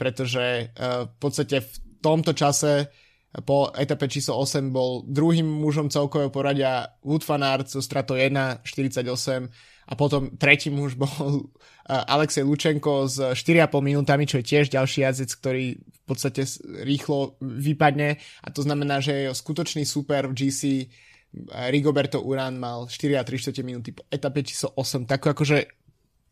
pretože 0.00 0.72
uh, 0.72 1.06
v 1.06 1.16
podstate 1.20 1.60
v 1.60 1.72
tomto 2.00 2.32
čase 2.32 2.88
po 3.40 3.72
etape 3.72 4.12
číslo 4.12 4.36
8 4.44 4.68
bol 4.68 5.08
druhým 5.08 5.48
mužom 5.48 5.88
celkového 5.88 6.28
poradia 6.28 6.92
Wood 7.00 7.24
van 7.24 7.40
Aert 7.40 7.72
so 7.72 7.80
stratou 7.80 8.20
1.48 8.20 9.48
a 9.92 9.94
potom 9.94 10.32
tretí 10.40 10.72
muž 10.72 10.96
bol 10.96 11.12
uh, 11.12 11.44
Alexej 11.86 12.48
Lučenko 12.48 13.04
s 13.04 13.20
4,5 13.20 13.68
minútami, 13.84 14.24
čo 14.24 14.40
je 14.40 14.48
tiež 14.48 14.72
ďalší 14.72 15.04
jazdec, 15.04 15.30
ktorý 15.36 15.66
v 15.76 16.02
podstate 16.08 16.48
rýchlo 16.80 17.36
vypadne 17.44 18.16
a 18.16 18.48
to 18.48 18.64
znamená, 18.64 19.04
že 19.04 19.28
je 19.28 19.36
skutočný 19.36 19.84
super 19.84 20.32
v 20.32 20.34
GC 20.34 20.88
Rigoberto 21.68 22.20
Urán 22.24 22.56
mal 22.56 22.88
4 22.88 23.20
a 23.20 23.24
3 23.24 23.60
minúty 23.64 23.92
po 23.92 24.04
etape 24.08 24.44
číslo 24.44 24.72
8, 24.76 25.04
takú 25.04 25.32
akože 25.32 25.64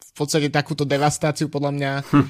v 0.00 0.12
podstate 0.16 0.48
takúto 0.48 0.88
devastáciu 0.88 1.52
podľa 1.52 1.72
mňa 1.76 1.92
hm. 2.08 2.26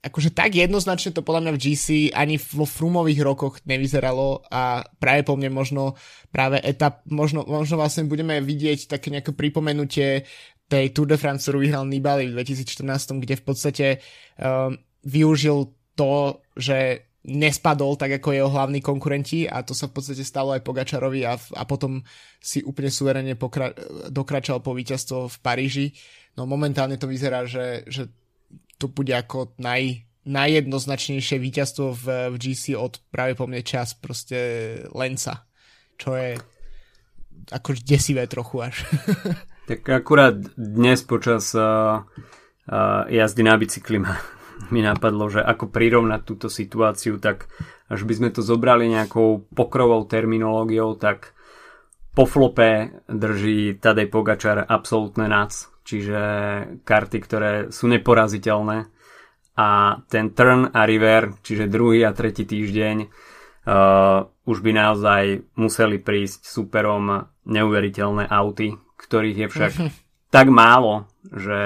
Akože 0.00 0.32
tak 0.32 0.56
jednoznačne 0.56 1.12
to 1.12 1.20
podľa 1.20 1.48
mňa 1.48 1.52
v 1.56 1.60
GC 1.60 1.86
ani 2.16 2.40
vo 2.40 2.64
frumových 2.64 3.20
rokoch 3.20 3.60
nevyzeralo 3.68 4.48
a 4.48 4.80
práve 4.96 5.28
po 5.28 5.36
mne 5.36 5.52
možno 5.52 6.00
práve 6.32 6.56
etap, 6.64 7.04
možno, 7.04 7.44
možno 7.44 7.76
vlastne 7.76 8.08
budeme 8.08 8.40
vidieť 8.40 8.88
také 8.88 9.12
nejaké 9.12 9.36
pripomenutie 9.36 10.24
tej 10.72 10.94
Tour 10.96 11.10
de 11.10 11.20
France, 11.20 11.44
ktorú 11.44 11.60
vyhral 11.60 11.84
Nibali 11.84 12.32
v 12.32 12.40
2014, 12.40 13.20
kde 13.20 13.34
v 13.36 13.44
podstate 13.44 13.86
um, 14.40 14.78
využil 15.04 15.76
to, 15.98 16.40
že 16.56 17.10
nespadol 17.20 18.00
tak 18.00 18.16
ako 18.16 18.32
jeho 18.32 18.48
hlavní 18.48 18.80
konkurenti 18.80 19.44
a 19.44 19.60
to 19.60 19.76
sa 19.76 19.92
v 19.92 20.00
podstate 20.00 20.24
stalo 20.24 20.56
aj 20.56 20.64
Pogačarovi 20.64 21.28
a, 21.28 21.36
a 21.36 21.62
potom 21.68 22.00
si 22.40 22.64
úplne 22.64 22.88
suverene 22.88 23.36
pokra- 23.36 23.76
dokračal 24.08 24.64
po 24.64 24.72
víťazstvo 24.72 25.28
v 25.28 25.36
Paríži. 25.44 25.86
No 26.40 26.48
momentálne 26.48 26.96
to 26.96 27.04
vyzerá, 27.04 27.44
že, 27.44 27.84
že 27.84 28.08
to 28.80 28.88
bude 28.88 29.12
ako 29.12 29.52
naj, 29.60 30.08
najjednoznačnejšie 30.24 31.36
víťazstvo 31.36 31.92
v, 31.92 32.04
v 32.32 32.36
GC 32.40 32.80
od 32.80 33.04
práve 33.12 33.36
po 33.36 33.44
mne 33.44 33.60
čas 33.60 33.92
proste 33.92 34.38
Lenca, 34.96 35.44
čo 36.00 36.16
je 36.16 36.40
ako 37.52 37.76
desivé 37.84 38.24
trochu 38.24 38.64
až. 38.64 38.76
tak 39.68 39.84
akurát 39.84 40.40
dnes 40.56 41.04
počas 41.04 41.52
uh, 41.52 42.00
uh, 42.00 43.04
jazdy 43.12 43.42
na 43.44 43.54
bicykli 43.60 44.00
ma 44.00 44.16
mi 44.74 44.84
napadlo, 44.84 45.32
že 45.32 45.40
ako 45.40 45.72
prirovnať 45.72 46.20
túto 46.24 46.48
situáciu, 46.52 47.16
tak 47.16 47.48
až 47.88 48.04
by 48.04 48.12
sme 48.12 48.28
to 48.28 48.44
zobrali 48.44 48.92
nejakou 48.92 49.48
pokrovou 49.56 50.04
terminológiou, 50.04 51.00
tak 51.00 51.32
po 52.12 52.28
flope 52.28 53.00
drží 53.08 53.80
Tadej 53.80 54.12
Pogačar 54.12 54.60
absolútne 54.68 55.30
nac, 55.30 55.69
čiže 55.90 56.20
karty, 56.86 57.18
ktoré 57.18 57.52
sú 57.74 57.90
neporaziteľné. 57.90 58.86
A 59.58 59.98
ten 60.06 60.30
turn 60.30 60.70
a 60.70 60.86
river, 60.86 61.42
čiže 61.42 61.66
druhý 61.66 62.06
a 62.06 62.14
tretí 62.14 62.46
týždeň 62.46 62.96
uh, 63.02 64.24
už 64.46 64.58
by 64.62 64.70
naozaj 64.72 65.22
museli 65.58 65.98
prísť 65.98 66.46
superom 66.46 67.26
neuveriteľné 67.44 68.30
auty, 68.30 68.78
ktorých 68.96 69.36
je 69.36 69.48
však 69.50 69.72
tak 70.34 70.46
málo, 70.48 71.10
že 71.26 71.60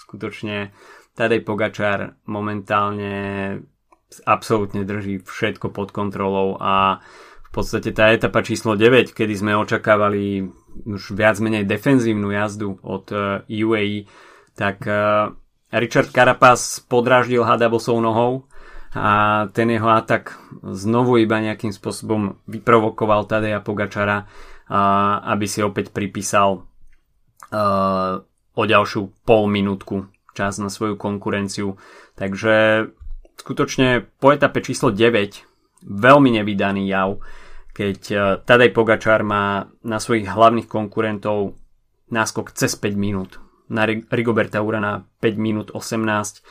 skutočne 0.00 0.72
Tadej 1.14 1.44
Pogačar 1.44 2.16
momentálne 2.24 3.14
absolútne 4.26 4.82
drží 4.82 5.22
všetko 5.22 5.70
pod 5.70 5.94
kontrolou 5.94 6.58
a 6.58 6.98
v 7.50 7.50
podstate 7.50 7.90
tá 7.90 8.10
etapa 8.14 8.42
číslo 8.46 8.74
9, 8.78 9.10
kedy 9.10 9.34
sme 9.34 9.58
očakávali 9.58 10.46
už 10.86 11.12
viac 11.12 11.36
menej 11.42 11.66
defenzívnu 11.66 12.30
jazdu 12.30 12.78
od 12.82 13.10
UAE, 13.46 14.06
tak 14.54 14.84
e, 14.86 14.94
Richard 15.72 16.10
Carapaz 16.10 16.82
podráždil 16.84 17.46
Hadabosou 17.46 18.02
nohou 18.02 18.50
a 18.90 19.46
ten 19.54 19.70
jeho 19.70 19.86
atak 19.86 20.34
znovu 20.66 21.22
iba 21.22 21.38
nejakým 21.38 21.70
spôsobom 21.70 22.42
vyprovokoval 22.50 23.30
Tadeja 23.30 23.62
Pogačara, 23.62 24.26
aby 25.30 25.46
si 25.46 25.62
opäť 25.62 25.94
pripísal 25.94 26.58
e, 26.58 26.60
o 28.54 28.62
ďalšiu 28.66 29.02
pol 29.22 29.46
minútku 29.46 30.10
čas 30.34 30.58
na 30.58 30.70
svoju 30.70 30.98
konkurenciu. 30.98 31.78
Takže 32.18 32.86
skutočne 33.38 34.06
po 34.18 34.34
etape 34.34 34.62
číslo 34.62 34.90
9 34.90 35.86
veľmi 35.86 36.30
nevydaný 36.42 36.90
jav, 36.90 37.22
keď 37.74 37.98
eh, 38.10 38.20
Tadej 38.42 38.70
Pogačar 38.74 39.22
má 39.22 39.70
na 39.86 39.98
svojich 39.98 40.28
hlavných 40.28 40.68
konkurentov 40.70 41.58
náskok 42.10 42.52
cez 42.52 42.74
5 42.76 42.94
minút. 42.98 43.38
Na 43.70 43.86
Rigoberta 43.86 44.58
Urana 44.60 45.06
5 45.22 45.38
minút 45.38 45.68
18 45.70 46.42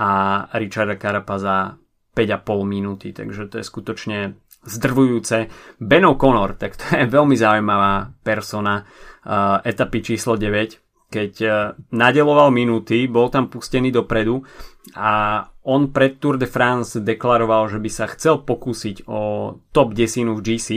a 0.00 0.08
Richarda 0.56 0.96
Carapaza 0.96 1.76
5,5 2.16 2.64
minúty, 2.64 3.12
takže 3.12 3.48
to 3.48 3.60
je 3.60 3.64
skutočne 3.64 4.18
zdrvujúce. 4.64 5.48
Ben 5.80 6.04
O'Connor, 6.04 6.56
tak 6.56 6.80
to 6.80 6.84
je 6.96 7.04
veľmi 7.16 7.36
zaujímavá 7.36 8.12
persona 8.24 8.82
uh, 8.82 9.60
etapy 9.64 10.00
číslo 10.00 10.40
9, 10.40 10.81
keď 11.12 11.32
e, 11.44 11.48
nadeloval 11.92 12.48
minúty, 12.48 13.04
bol 13.04 13.28
tam 13.28 13.52
pustený 13.52 13.92
dopredu 13.92 14.40
a 14.96 15.44
on 15.68 15.92
pred 15.92 16.16
Tour 16.16 16.40
de 16.40 16.48
France 16.48 16.96
deklaroval, 16.96 17.68
že 17.68 17.78
by 17.78 17.90
sa 17.92 18.08
chcel 18.08 18.40
pokúsiť 18.42 19.06
o 19.06 19.20
top 19.70 19.92
10 19.92 20.32
v 20.32 20.40
GC. 20.40 20.68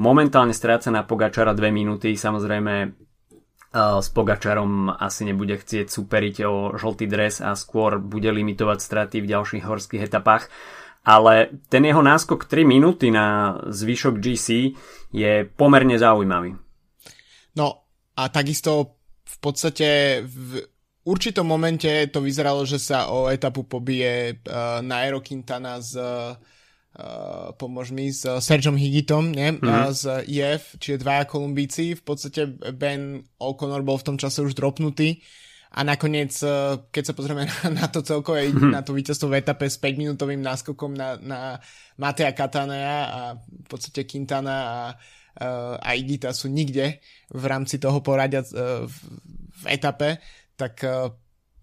Momentálne 0.00 0.56
stráca 0.56 0.88
na 0.88 1.04
Pogačara 1.04 1.52
2 1.52 1.68
minúty, 1.68 2.16
samozrejme 2.16 2.74
e, 2.82 2.88
s 3.76 4.08
Pogačarom 4.10 4.96
asi 4.96 5.28
nebude 5.28 5.60
chcieť 5.60 5.92
superiť 5.92 6.36
o 6.48 6.54
žltý 6.74 7.04
dres 7.04 7.44
a 7.44 7.52
skôr 7.52 8.00
bude 8.00 8.32
limitovať 8.32 8.78
straty 8.80 9.16
v 9.20 9.30
ďalších 9.36 9.64
horských 9.68 10.08
etapách. 10.08 10.48
Ale 11.06 11.54
ten 11.70 11.86
jeho 11.86 12.02
náskok 12.02 12.50
3 12.50 12.66
minúty 12.66 13.14
na 13.14 13.60
zvyšok 13.62 14.18
GC 14.18 14.74
je 15.14 15.46
pomerne 15.46 15.94
zaujímavý. 15.94 16.58
No 17.54 17.86
a 18.18 18.26
takisto 18.26 18.95
v 19.36 19.38
podstate 19.44 20.20
v 20.24 20.64
určitom 21.04 21.44
momente 21.44 21.88
to 22.08 22.24
vyzeralo, 22.24 22.64
že 22.64 22.80
sa 22.80 23.12
o 23.12 23.28
etapu 23.28 23.68
pobije 23.68 24.40
uh, 24.48 24.80
Nairo 24.80 25.20
Quintana 25.20 25.78
z 25.78 26.00
uh, 26.00 27.52
pomôž 27.60 27.92
mi, 27.92 28.08
s 28.08 28.24
Sergeom 28.24 28.80
Higitom, 28.80 29.30
nie? 29.30 29.54
Mm-hmm. 29.54 29.68
Uh, 29.68 29.92
z 29.92 30.02
IF, 30.32 30.80
čiže 30.80 31.04
dvaja 31.04 31.28
Kolumbíci. 31.28 31.94
V 31.94 32.02
podstate 32.02 32.48
Ben 32.74 33.20
O'Connor 33.36 33.84
bol 33.84 34.00
v 34.00 34.06
tom 34.12 34.16
čase 34.16 34.40
už 34.40 34.56
dropnutý 34.56 35.20
a 35.76 35.84
nakoniec, 35.84 36.32
keď 36.88 37.04
sa 37.04 37.12
pozrieme 37.12 37.44
na, 37.52 37.84
na 37.84 37.86
to 37.92 38.00
celkové, 38.00 38.48
mm-hmm. 38.48 38.72
na 38.72 38.80
to 38.80 38.96
víťazstvo 38.96 39.28
v 39.28 39.44
etape 39.44 39.68
s 39.68 39.76
5-minútovým 39.76 40.40
náskokom 40.40 40.96
na, 40.96 41.20
na 41.20 41.40
Matea 42.00 42.32
Katanea 42.32 42.96
a 43.12 43.20
v 43.36 43.66
podstate 43.68 44.08
Quintana 44.08 44.56
a, 44.56 44.78
a 45.36 45.88
Igita 45.92 46.32
sú 46.32 46.48
nikde 46.48 47.00
v 47.28 47.44
rámci 47.44 47.76
toho 47.76 48.00
poradia 48.00 48.40
v, 48.40 48.88
v 49.52 49.64
etape, 49.68 50.16
tak 50.56 50.80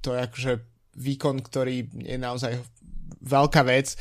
to 0.03 0.10
je 0.13 0.20
akože 0.20 0.53
výkon, 0.94 1.42
ktorý 1.42 1.89
je 2.06 2.18
naozaj 2.22 2.53
veľká 3.25 3.65
vec. 3.65 3.98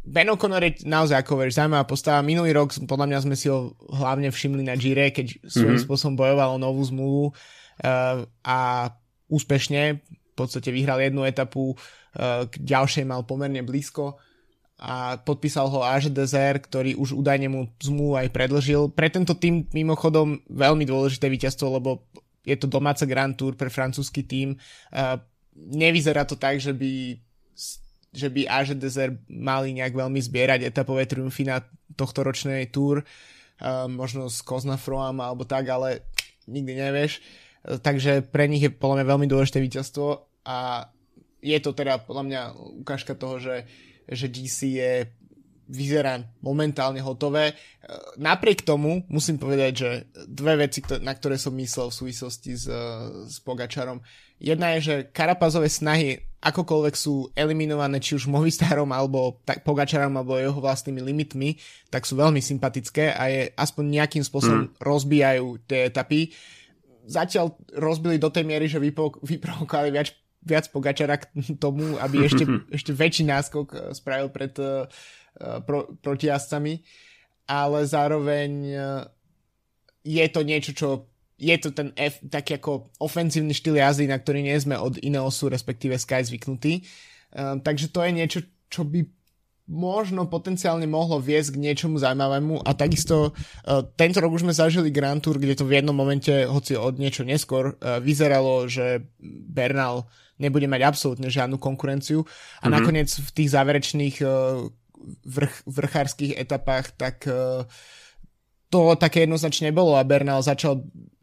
Ben 0.00 0.32
O'Connor 0.32 0.64
je 0.64 0.88
naozaj, 0.88 1.20
ako 1.20 1.44
veríš, 1.44 1.60
zaujímavá 1.60 1.84
postava. 1.84 2.24
Minulý 2.24 2.56
rok 2.56 2.72
podľa 2.88 3.06
mňa 3.12 3.18
sme 3.20 3.36
si 3.36 3.52
ho 3.52 3.76
hlavne 3.92 4.32
všimli 4.32 4.64
na 4.64 4.80
Gire, 4.80 5.12
keď 5.12 5.44
svojím 5.44 5.76
mm-hmm. 5.76 5.84
spôsobom 5.84 6.16
bojoval 6.16 6.56
o 6.56 6.62
novú 6.62 6.80
zmluvu 6.80 7.24
a 8.40 8.58
úspešne 9.28 10.00
v 10.00 10.32
podstate 10.32 10.72
vyhral 10.72 11.04
jednu 11.04 11.28
etapu, 11.28 11.76
k 12.16 12.54
ďalšej 12.56 13.04
mal 13.04 13.28
pomerne 13.28 13.60
blízko 13.60 14.16
a 14.80 15.20
podpísal 15.20 15.68
ho 15.68 15.84
Age 15.84 16.08
Desert, 16.08 16.64
ktorý 16.64 16.96
už 16.96 17.12
údajne 17.12 17.52
mu 17.52 17.68
zmluvu 17.84 18.16
aj 18.16 18.32
predlžil. 18.32 18.88
Pre 18.88 19.12
tento 19.12 19.36
tým 19.36 19.68
mimochodom 19.76 20.40
veľmi 20.48 20.88
dôležité 20.88 21.28
víťazstvo, 21.28 21.76
lebo 21.76 22.08
je 22.48 22.56
to 22.56 22.64
domáca 22.64 23.04
Grand 23.04 23.36
Tour 23.36 23.60
pre 23.60 23.68
francúzsky 23.68 24.24
tým. 24.24 24.56
Nevyzerá 25.52 26.24
to 26.24 26.40
tak, 26.40 26.64
že 26.64 26.72
by 26.72 27.20
že 28.10 28.26
by 28.26 28.42
Age 28.50 28.74
Desert 28.74 29.14
mali 29.30 29.70
nejak 29.70 29.94
veľmi 29.94 30.18
zbierať 30.18 30.66
etapové 30.66 31.06
triumfy 31.06 31.46
na 31.46 31.62
tohto 31.94 32.26
ročnej 32.26 32.66
túr, 32.66 33.06
možno 33.86 34.26
z 34.26 34.42
Koznafroam 34.42 35.22
alebo 35.22 35.46
tak, 35.46 35.70
ale 35.70 36.02
nikdy 36.50 36.74
nevieš. 36.74 37.22
Takže 37.62 38.26
pre 38.26 38.50
nich 38.50 38.66
je 38.66 38.72
podľa 38.72 39.04
mňa 39.04 39.10
veľmi 39.14 39.26
dôležité 39.30 39.62
víťazstvo 39.62 40.08
a 40.48 40.90
je 41.38 41.58
to 41.60 41.70
teda 41.70 42.02
podľa 42.02 42.24
mňa 42.26 42.40
ukážka 42.82 43.14
toho, 43.14 43.38
že, 43.38 43.68
že 44.10 44.26
GC 44.28 44.58
je 44.76 44.92
vyzerá 45.70 46.18
momentálne 46.42 46.98
hotové. 46.98 47.54
Napriek 48.18 48.66
tomu 48.66 49.06
musím 49.06 49.38
povedať, 49.38 49.72
že 49.72 49.90
dve 50.26 50.66
veci, 50.66 50.82
na 50.98 51.14
ktoré 51.14 51.38
som 51.38 51.54
myslel 51.54 51.94
v 51.94 51.98
súvislosti 52.04 52.58
s, 52.58 52.66
s 53.30 53.36
Pogačarom. 53.46 54.02
Jedna 54.42 54.74
je, 54.76 54.78
že 54.82 54.94
Karapazové 55.14 55.70
snahy 55.70 56.18
akokoľvek 56.40 56.94
sú 56.96 57.28
eliminované 57.36 58.00
či 58.00 58.16
už 58.16 58.26
Movistarom 58.26 58.88
alebo 58.90 59.38
tak 59.46 59.62
Pogačarom 59.62 60.16
alebo 60.16 60.40
jeho 60.40 60.58
vlastnými 60.58 61.04
limitmi, 61.04 61.60
tak 61.92 62.08
sú 62.08 62.18
veľmi 62.18 62.40
sympatické 62.40 63.12
a 63.14 63.22
je 63.30 63.42
aspoň 63.54 63.84
nejakým 64.00 64.24
spôsobom 64.24 64.72
mm. 64.72 64.80
rozbijajú 64.80 65.46
tie 65.68 65.92
etapy. 65.92 66.32
Zatiaľ 67.04 67.54
rozbili 67.76 68.16
do 68.16 68.32
tej 68.32 68.48
miery, 68.48 68.66
že 68.66 68.80
vyprovokovali 68.80 69.92
viac, 69.92 70.16
viac 70.40 70.68
Pogačara 70.72 71.20
k 71.20 71.28
tomu, 71.60 72.00
aby 72.00 72.24
ešte, 72.24 72.44
ešte 72.76 72.92
väčší 72.96 73.24
náskok 73.28 73.66
eh, 73.72 73.78
spravil 73.92 74.28
pred 74.32 74.52
uh, 74.60 74.88
pro, 75.64 75.94
protijazdcami, 76.02 76.82
ale 77.46 77.78
zároveň 77.86 78.50
je 80.04 80.26
to 80.30 80.40
niečo, 80.42 80.72
čo 80.74 80.88
je 81.40 81.56
to 81.56 81.72
ten 81.72 81.96
F, 81.96 82.20
taký 82.20 82.60
ako 82.60 82.92
ofenzívny 83.00 83.56
štýl 83.56 83.80
jazdy, 83.80 84.04
na 84.04 84.20
ktorý 84.20 84.44
nie 84.44 84.56
sme 84.60 84.76
od 84.76 85.00
Ineosu, 85.00 85.48
respektíve 85.48 85.96
Sky 85.96 86.20
zvyknutí. 86.20 86.84
Um, 87.32 87.64
takže 87.64 87.88
to 87.88 88.04
je 88.04 88.12
niečo, 88.12 88.40
čo 88.68 88.84
by 88.84 89.08
možno 89.70 90.26
potenciálne 90.26 90.84
mohlo 90.84 91.22
viesť 91.22 91.54
k 91.54 91.62
niečomu 91.62 91.96
zaujímavému 92.02 92.66
a 92.66 92.74
takisto 92.74 93.30
uh, 93.30 93.86
tento 93.94 94.18
rok 94.18 94.34
už 94.36 94.44
sme 94.44 94.54
zažili 94.54 94.92
Grand 94.92 95.22
Tour, 95.22 95.40
kde 95.40 95.56
to 95.56 95.64
v 95.64 95.80
jednom 95.80 95.96
momente, 95.96 96.44
hoci 96.44 96.76
od 96.76 97.00
niečo 97.00 97.24
neskôr, 97.24 97.78
uh, 97.78 98.02
vyzeralo, 98.02 98.68
že 98.68 99.08
Bernal 99.48 100.10
nebude 100.40 100.66
mať 100.66 100.80
absolútne 100.82 101.28
žiadnu 101.28 101.60
konkurenciu 101.60 102.24
a 102.24 102.26
mm-hmm. 102.26 102.72
nakoniec 102.72 103.08
v 103.12 103.30
tých 103.30 103.52
záverečných 103.52 104.16
uh, 104.24 104.64
vrch, 105.28 105.54
vrchárskych 105.68 106.32
etapách 106.36 106.96
tak 106.96 107.28
uh, 107.28 107.68
to 108.70 108.96
také 108.96 109.28
jednoznačne 109.28 109.74
nebolo 109.74 109.98
a 109.98 110.06
Bernal 110.06 110.40
začal 110.40 110.80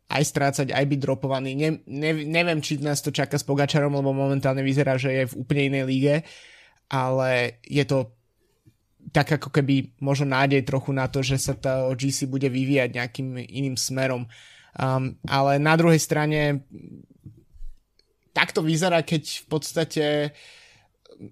aj 0.08 0.24
strácať, 0.24 0.68
aj 0.72 0.86
byť 0.88 1.00
dropovaný. 1.04 1.52
Ne, 1.56 1.70
ne, 1.84 2.12
neviem, 2.24 2.64
či 2.64 2.80
nás 2.80 3.04
to 3.04 3.12
čaká 3.12 3.36
s 3.36 3.44
Pogačarom, 3.44 3.92
lebo 3.92 4.16
momentálne 4.16 4.64
vyzerá, 4.64 4.96
že 4.96 5.12
je 5.12 5.24
v 5.28 5.38
úplne 5.44 5.64
inej 5.68 5.84
líge, 5.84 6.16
ale 6.88 7.60
je 7.68 7.84
to 7.84 8.16
tak 9.12 9.40
ako 9.40 9.52
keby 9.52 9.96
možno 10.04 10.36
nádej 10.36 10.68
trochu 10.68 10.92
na 10.92 11.08
to, 11.08 11.24
že 11.24 11.40
sa 11.40 11.56
to 11.56 11.96
GC 11.96 12.28
bude 12.28 12.48
vyvíjať 12.48 12.90
nejakým 12.92 13.40
iným 13.40 13.80
smerom. 13.80 14.28
Um, 14.78 15.16
ale 15.28 15.60
na 15.60 15.74
druhej 15.80 16.00
strane 16.00 16.68
takto 18.38 18.62
vyzerá, 18.62 19.02
keď 19.02 19.42
v 19.42 19.46
podstate 19.50 20.06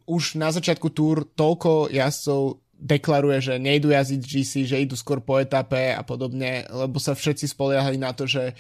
už 0.10 0.42
na 0.42 0.50
začiatku 0.50 0.90
túr 0.90 1.30
toľko 1.38 1.94
jazdcov 1.94 2.66
deklaruje, 2.76 3.38
že 3.40 3.54
nejdu 3.62 3.94
jazdiť 3.94 4.22
GC, 4.26 4.54
že 4.66 4.82
idú 4.82 4.98
skôr 4.98 5.22
po 5.22 5.38
etape 5.38 5.94
a 5.94 6.02
podobne, 6.02 6.66
lebo 6.68 6.98
sa 6.98 7.14
všetci 7.14 7.54
spoliehali 7.54 7.96
na 7.96 8.12
to, 8.12 8.28
že, 8.28 8.58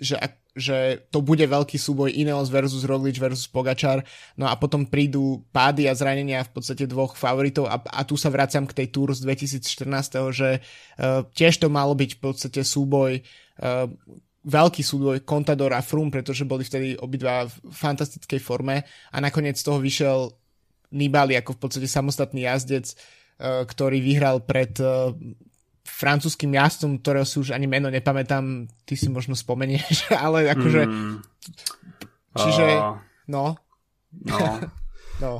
že, 0.00 0.18
že 0.56 1.06
to 1.14 1.22
bude 1.22 1.44
veľký 1.44 1.78
súboj 1.78 2.10
Ineos 2.10 2.50
versus 2.50 2.82
Roglič 2.82 3.22
versus 3.22 3.46
Pogačar, 3.46 4.02
no 4.34 4.50
a 4.50 4.58
potom 4.58 4.88
prídu 4.88 5.46
pády 5.54 5.86
a 5.86 5.94
zranenia 5.94 6.42
v 6.42 6.58
podstate 6.58 6.90
dvoch 6.90 7.14
favoritov 7.14 7.70
a, 7.70 7.78
a 7.78 8.02
tu 8.02 8.18
sa 8.18 8.32
vraciam 8.32 8.66
k 8.66 8.82
tej 8.82 8.88
túr 8.90 9.14
z 9.14 9.22
2014, 9.22 10.34
že 10.34 10.58
uh, 10.58 11.22
tiež 11.30 11.62
to 11.62 11.70
malo 11.70 11.94
byť 11.94 12.18
v 12.18 12.20
podstate 12.20 12.60
súboj 12.66 13.22
uh, 13.22 13.86
veľký 14.46 14.82
súboj 14.82 15.26
Contador 15.26 15.74
a 15.74 15.82
Froome, 15.82 16.14
pretože 16.14 16.46
boli 16.46 16.62
vtedy 16.62 16.94
obidva 16.94 17.50
v 17.50 17.54
fantastickej 17.74 18.38
forme 18.38 18.86
a 19.10 19.16
nakoniec 19.18 19.58
z 19.58 19.66
toho 19.66 19.82
vyšiel 19.82 20.30
Nibali 20.86 21.34
ako 21.34 21.58
v 21.58 21.60
podstate 21.66 21.90
samostatný 21.90 22.46
jazdec 22.46 22.94
Eh, 23.36 23.68
ktorý 23.68 24.00
vyhral 24.00 24.40
pred 24.48 24.72
eh, 24.80 25.12
francúzským 25.84 26.56
jazdcom, 26.56 27.04
ktorého 27.04 27.28
si 27.28 27.36
už 27.36 27.52
ani 27.52 27.68
meno 27.68 27.92
nepamätám, 27.92 28.64
ty 28.88 28.96
si 28.96 29.12
možno 29.12 29.36
spomenieš, 29.36 30.08
ale 30.24 30.48
akože... 30.56 30.82
Mm. 30.88 31.16
Čiže, 32.32 32.66
oh. 32.80 32.96
no. 33.28 33.60
No. 34.24 34.40
no. 35.24 35.32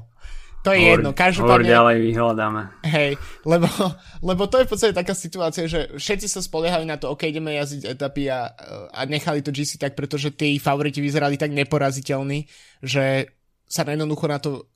To 0.66 0.74
je 0.74 0.82
hovor, 0.82 0.98
jedno, 0.98 1.10
každopádne... 1.14 1.70
ďalej 1.70 1.96
vyhľadáme. 2.10 2.62
Hej, 2.82 3.10
lebo, 3.46 3.70
lebo 4.18 4.42
to 4.50 4.58
je 4.58 4.66
v 4.66 4.70
podstate 4.74 4.94
taká 4.98 5.14
situácia, 5.14 5.70
že 5.70 5.94
všetci 5.94 6.26
sa 6.26 6.42
spoliehali 6.42 6.82
na 6.82 6.98
to, 6.98 7.06
ok, 7.14 7.30
ideme 7.30 7.54
jazdiť 7.54 7.94
etapy 7.94 8.26
a, 8.26 8.50
a 8.90 9.00
nechali 9.06 9.46
to 9.46 9.54
GC 9.54 9.78
tak, 9.78 9.94
pretože 9.94 10.34
tí 10.34 10.58
favoriti 10.58 10.98
vyzerali 10.98 11.38
tak 11.38 11.54
neporaziteľní, 11.54 12.50
že 12.82 13.30
sa 13.70 13.86
jednoducho 13.86 14.26
na 14.26 14.42
to 14.42 14.66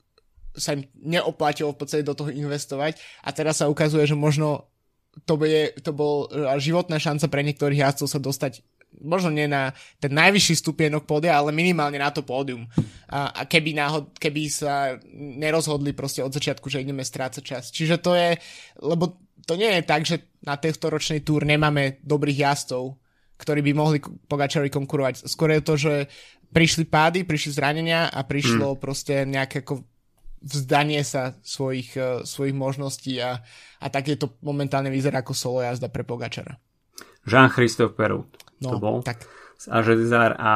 sa 0.51 0.75
im 0.75 0.83
neoplatilo 0.99 1.71
v 1.71 1.79
podstate 1.79 2.03
do 2.03 2.15
toho 2.15 2.27
investovať 2.31 2.99
a 3.23 3.31
teraz 3.31 3.63
sa 3.63 3.71
ukazuje, 3.71 4.03
že 4.03 4.19
možno 4.19 4.67
to, 5.27 5.35
bude, 5.35 5.75
to 5.83 5.91
bol 5.91 6.27
životná 6.59 6.99
šanca 6.99 7.27
pre 7.27 7.43
niektorých 7.43 7.83
jazdcov 7.83 8.07
sa 8.07 8.19
dostať 8.19 8.63
možno 8.99 9.31
nie 9.31 9.47
na 9.47 9.71
ten 9.97 10.11
najvyšší 10.13 10.55
stupienok 10.59 11.07
pódia, 11.07 11.39
ale 11.39 11.55
minimálne 11.55 11.97
na 11.97 12.11
to 12.11 12.21
pódium. 12.21 12.67
A, 13.07 13.31
a 13.31 13.41
keby, 13.47 13.73
náhod, 13.73 14.13
keby 14.19 14.51
sa 14.51 14.99
nerozhodli 15.15 15.95
proste 15.95 16.21
od 16.21 16.31
začiatku, 16.31 16.67
že 16.67 16.83
ideme 16.83 17.01
strácať 17.01 17.43
čas. 17.43 17.63
Čiže 17.73 17.97
to 18.03 18.13
je, 18.13 18.37
lebo 18.83 19.17
to 19.47 19.57
nie 19.57 19.71
je 19.79 19.81
tak, 19.83 20.01
že 20.05 20.21
na 20.45 20.55
tejto 20.57 20.93
ročnej 20.93 21.25
túr 21.25 21.47
nemáme 21.47 22.01
dobrých 22.05 22.45
jazdcov, 22.45 22.97
ktorí 23.41 23.59
by 23.65 23.71
mohli 23.73 23.97
Pogačarovi 24.01 24.69
konkurovať. 24.69 25.25
Skôr 25.25 25.57
je 25.57 25.61
to, 25.65 25.73
že 25.77 25.93
prišli 26.53 26.85
pády, 26.85 27.25
prišli 27.25 27.57
zranenia 27.57 28.11
a 28.11 28.21
prišlo 28.21 28.77
hmm. 28.77 28.79
proste 28.79 29.25
nejaké 29.25 29.65
ako 29.65 29.81
vzdanie 30.41 31.01
sa 31.05 31.37
svojich, 31.45 31.93
uh, 31.97 32.25
svojich 32.25 32.53
možností 32.57 33.17
a, 33.21 33.41
a 33.81 33.85
tak 33.89 34.09
je 34.09 34.17
to 34.17 34.37
momentálne 34.41 34.89
vyzerá 34.89 35.21
ako 35.21 35.37
solo 35.37 35.57
jazda 35.61 35.89
pre 35.89 36.01
Pogačara. 36.01 36.57
Jean-Christophe 37.29 37.93
Perrault 37.93 38.50
no, 38.63 38.69
to 38.73 38.77
bol. 38.79 38.95
Tak. 39.01 39.25
A 39.69 39.85
Žedizár 39.85 40.37
a 40.37 40.53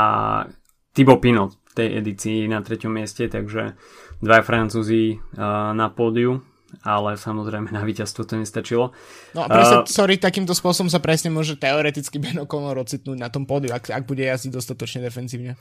Thibaut 0.95 1.21
Pinot 1.21 1.53
v 1.53 1.73
tej 1.77 1.89
edícii 2.01 2.49
na 2.49 2.63
treťom 2.63 2.89
mieste, 2.89 3.29
takže 3.29 3.77
dva 4.23 4.39
Francúzi 4.41 5.17
uh, 5.17 5.73
na 5.75 5.91
pódiu 5.91 6.41
ale 6.83 7.15
samozrejme 7.15 7.71
na 7.71 7.85
víťazstvo 7.85 8.27
to 8.27 8.35
nestačilo. 8.35 8.91
No 9.31 9.45
a 9.45 9.47
presne, 9.47 9.77
uh, 9.83 9.87
sorry, 9.87 10.19
takýmto 10.19 10.51
spôsobom 10.51 10.91
sa 10.91 10.99
presne 10.99 11.31
môže 11.31 11.55
teoreticky 11.55 12.19
Ben 12.19 12.41
O'Connor 12.41 12.83
ocitnúť 12.83 13.15
na 13.15 13.29
tom 13.31 13.47
pódiu, 13.47 13.71
ak, 13.71 13.93
ak 13.93 14.03
bude 14.03 14.25
jazdiť 14.25 14.51
dostatočne 14.51 15.05
defenzívne. 15.05 15.55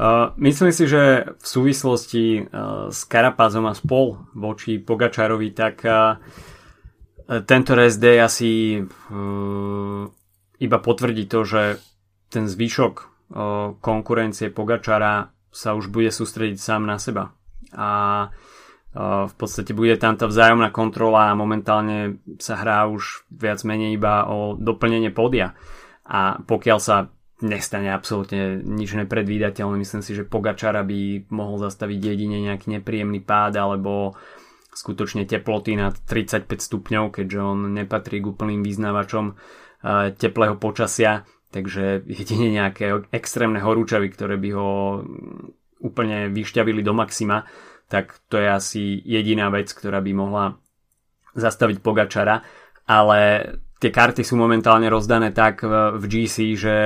Uh, 0.00 0.32
myslím 0.40 0.72
si, 0.72 0.88
že 0.88 1.28
v 1.36 1.46
súvislosti 1.46 2.24
uh, 2.44 2.88
s 2.88 3.04
Karapázom 3.04 3.68
a 3.68 3.76
spol 3.76 4.20
voči 4.32 4.80
Pogačarovi, 4.80 5.52
tak 5.52 5.84
uh, 5.84 6.16
tento 7.44 7.72
rest 7.76 8.00
day 8.00 8.18
asi 8.18 8.80
uh, 8.80 10.04
iba 10.60 10.78
potvrdí 10.78 11.24
to, 11.26 11.42
že 11.42 11.62
ten 12.28 12.46
zvyšok 12.46 13.10
konkurencie 13.80 14.52
Pogačara 14.52 15.32
sa 15.50 15.74
už 15.74 15.90
bude 15.90 16.12
sústrediť 16.12 16.58
sám 16.60 16.86
na 16.86 17.00
seba. 17.00 17.34
A 17.74 17.88
v 19.26 19.34
podstate 19.38 19.70
bude 19.70 19.94
tam 19.98 20.18
tá 20.18 20.26
vzájomná 20.26 20.74
kontrola 20.74 21.30
a 21.30 21.38
momentálne 21.38 22.18
sa 22.42 22.58
hrá 22.58 22.90
už 22.90 23.22
viac 23.30 23.62
menej 23.62 23.94
iba 23.94 24.26
o 24.26 24.58
doplnenie 24.58 25.14
podia. 25.14 25.54
A 26.10 26.42
pokiaľ 26.42 26.78
sa 26.82 26.96
nestane 27.40 27.88
absolútne 27.88 28.60
nič 28.60 28.92
nepredvídateľné. 28.92 29.80
Myslím 29.80 30.04
si, 30.04 30.12
že 30.12 30.28
Pogačara 30.28 30.84
by 30.84 31.30
mohol 31.32 31.56
zastaviť 31.56 31.96
jedine 31.96 32.36
nejaký 32.44 32.68
nepríjemný 32.68 33.24
pád 33.24 33.56
alebo 33.56 34.12
skutočne 34.76 35.24
teploty 35.24 35.72
nad 35.72 35.96
35 36.04 36.44
stupňov, 36.50 37.16
keďže 37.16 37.38
on 37.40 37.72
nepatrí 37.72 38.20
k 38.20 38.28
úplným 38.28 38.60
význavačom 38.60 39.32
uh, 39.32 39.34
teplého 40.16 40.60
počasia, 40.60 41.24
takže 41.50 42.04
jedine 42.06 42.60
nejaké 42.60 43.10
extrémne 43.10 43.58
horúčavy, 43.58 44.12
ktoré 44.12 44.36
by 44.36 44.50
ho 44.52 44.70
úplne 45.80 46.28
vyšťavili 46.28 46.84
do 46.84 46.92
maxima, 46.92 47.48
tak 47.88 48.20
to 48.30 48.38
je 48.38 48.48
asi 48.48 48.82
jediná 49.02 49.50
vec, 49.50 49.72
ktorá 49.72 49.98
by 49.98 50.12
mohla 50.14 50.44
zastaviť 51.34 51.82
Pogačara, 51.82 52.44
ale 52.86 53.18
tie 53.80 53.90
karty 53.90 54.22
sú 54.22 54.36
momentálne 54.36 54.86
rozdané 54.86 55.32
tak 55.32 55.64
v 55.66 56.04
GC, 56.04 56.36
že 56.54 56.76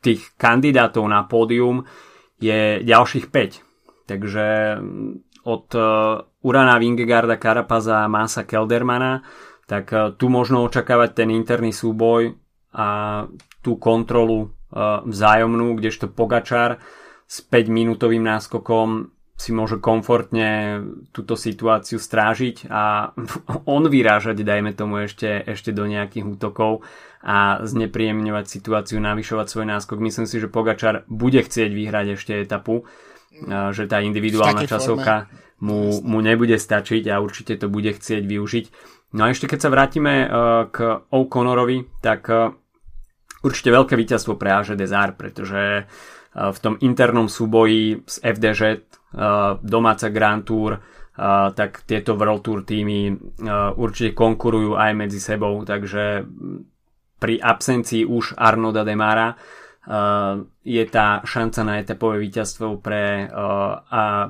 tých 0.00 0.32
kandidátov 0.36 1.04
na 1.08 1.24
pódium 1.24 1.84
je 2.40 2.80
ďalších 2.84 3.28
5. 3.28 4.08
Takže 4.08 4.46
od 5.44 5.66
e, 5.76 5.80
Urana 6.40 6.76
Vingegarda, 6.80 7.36
Karapaza 7.36 8.08
Masa 8.08 8.48
Keldermana, 8.48 9.22
tak 9.70 9.94
e, 9.94 10.10
tu 10.18 10.26
možno 10.26 10.66
očakávať 10.66 11.22
ten 11.22 11.30
interný 11.30 11.70
súboj 11.70 12.34
a 12.74 13.22
tú 13.62 13.78
kontrolu 13.78 14.38
e, 14.42 14.48
vzájomnú, 15.06 15.78
kdežto 15.78 16.10
Pogačar 16.10 16.82
s 17.30 17.38
5 17.46 17.70
minútovým 17.70 18.26
náskokom 18.26 19.14
si 19.40 19.56
môže 19.56 19.80
komfortne 19.80 20.82
túto 21.14 21.38
situáciu 21.38 22.02
strážiť 22.02 22.66
a 22.66 23.14
on 23.70 23.86
vyrážať, 23.86 24.42
dajme 24.42 24.74
tomu 24.74 25.06
ešte, 25.06 25.38
ešte 25.46 25.70
do 25.70 25.86
nejakých 25.86 26.26
útokov 26.26 26.82
a 27.22 27.62
znepríjemňovať 27.62 28.44
situáciu, 28.50 28.98
navyšovať 28.98 29.46
svoj 29.46 29.66
náskok. 29.70 30.02
Myslím 30.02 30.26
si, 30.26 30.42
že 30.42 30.50
Pogačar 30.50 31.04
bude 31.06 31.44
chcieť 31.44 31.70
vyhrať 31.70 32.06
ešte 32.16 32.32
etapu, 32.32 32.88
že 33.76 33.84
tá 33.84 34.00
individuálna 34.00 34.64
časovka 34.64 35.28
mu, 35.60 36.00
mu 36.00 36.18
nebude 36.24 36.56
stačiť 36.56 37.12
a 37.12 37.20
určite 37.20 37.60
to 37.60 37.68
bude 37.68 37.92
chcieť 37.92 38.24
využiť. 38.24 38.66
No 39.10 39.26
a 39.26 39.34
ešte 39.34 39.50
keď 39.50 39.58
sa 39.58 39.72
vrátime 39.74 40.14
e, 40.22 40.26
k 40.70 40.76
O'Connorovi, 41.10 41.98
tak 41.98 42.30
e, 42.30 42.54
určite 43.42 43.74
veľké 43.74 43.98
víťazstvo 43.98 44.38
pre 44.38 44.54
Aže 44.54 44.78
Desar, 44.78 45.18
preže 45.18 45.82
e, 45.82 45.84
v 46.30 46.58
tom 46.62 46.78
internom 46.78 47.26
súboji 47.26 48.06
s 48.06 48.22
FDŽ 48.22 48.86
domáca 49.66 50.06
Grand 50.06 50.46
Tour, 50.46 50.78
tak 51.58 51.82
tieto 51.82 52.14
World 52.14 52.46
Tour 52.46 52.62
týmy 52.62 53.10
určite 53.74 54.14
konkurujú 54.14 54.78
aj 54.78 54.94
medzi 54.94 55.18
sebou, 55.18 55.66
takže 55.66 56.22
pri 57.18 57.34
absencii 57.42 58.06
už 58.06 58.38
Arnoda 58.38 58.86
Demara 58.86 59.34
je 60.62 60.84
tá 60.86 61.26
šanca 61.26 61.60
na 61.66 61.82
etapové 61.82 62.22
víťazstvo 62.22 62.78
pre, 62.78 63.26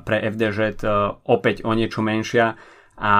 pre 0.01 0.17
FDŽ 0.33 0.81
opäť 1.29 1.61
o 1.61 1.77
niečo 1.77 2.01
menšia 2.01 2.57
a 3.01 3.13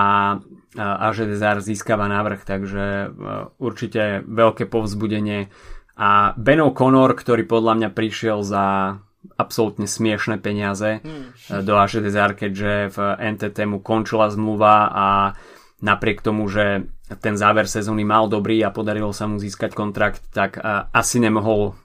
Ažedezar 0.78 1.60
získava 1.60 2.08
návrh, 2.08 2.48
takže 2.48 3.12
určite 3.60 4.24
veľké 4.24 4.70
povzbudenie 4.72 5.52
a 6.00 6.32
Ben 6.40 6.64
O'Connor, 6.64 7.12
ktorý 7.12 7.44
podľa 7.44 7.74
mňa 7.76 7.90
prišiel 7.92 8.40
za 8.46 8.96
absolútne 9.36 9.86
smiešné 9.86 10.40
peniaze 10.40 11.04
hmm. 11.04 11.62
do 11.68 11.76
HDZR, 11.76 12.34
keďže 12.40 12.96
v 12.96 12.98
NTT 13.36 13.58
mu 13.68 13.84
končila 13.84 14.32
zmluva 14.32 14.88
a 14.90 15.08
napriek 15.84 16.24
tomu, 16.24 16.48
že 16.48 16.88
ten 17.20 17.36
záver 17.36 17.68
sezóny 17.68 18.08
mal 18.08 18.32
dobrý 18.32 18.64
a 18.64 18.72
podarilo 18.72 19.12
sa 19.12 19.28
mu 19.28 19.38
získať 19.38 19.76
kontrakt, 19.76 20.24
tak 20.32 20.56
asi 20.96 21.20
nemohol, 21.20 21.76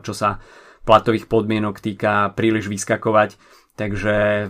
čo 0.00 0.12
sa 0.16 0.40
platových 0.82 1.28
podmienok 1.28 1.78
týka, 1.78 2.34
príliš 2.34 2.66
vyskakovať. 2.66 3.36
Takže 3.72 4.48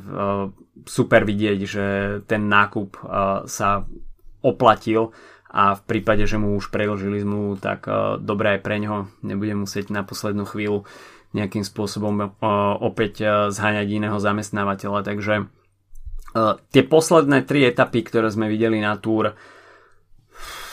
super 0.87 1.23
vidieť, 1.23 1.59
že 1.63 1.87
ten 2.27 2.51
nákup 2.51 2.99
sa 3.47 3.87
oplatil 4.43 5.15
a 5.53 5.79
v 5.79 5.83
prípade, 5.87 6.27
že 6.27 6.41
mu 6.41 6.59
už 6.59 6.75
preložili 6.75 7.23
zmluvu, 7.23 7.61
tak 7.63 7.87
dobré 8.19 8.59
aj 8.59 8.61
pre 8.67 8.83
ňoho. 8.83 9.07
Nebude 9.23 9.55
musieť 9.55 9.95
na 9.95 10.03
poslednú 10.03 10.43
chvíľu 10.49 10.89
nejakým 11.33 11.63
spôsobom 11.63 12.35
opäť 12.83 13.49
zháňať 13.55 13.89
iného 13.89 14.19
zamestnávateľa. 14.19 15.01
Takže 15.07 15.35
tie 16.73 16.83
posledné 16.83 17.45
tri 17.45 17.69
etapy, 17.69 18.01
ktoré 18.03 18.33
sme 18.33 18.49
videli 18.49 18.81
na 18.81 18.97
túr, 18.97 19.37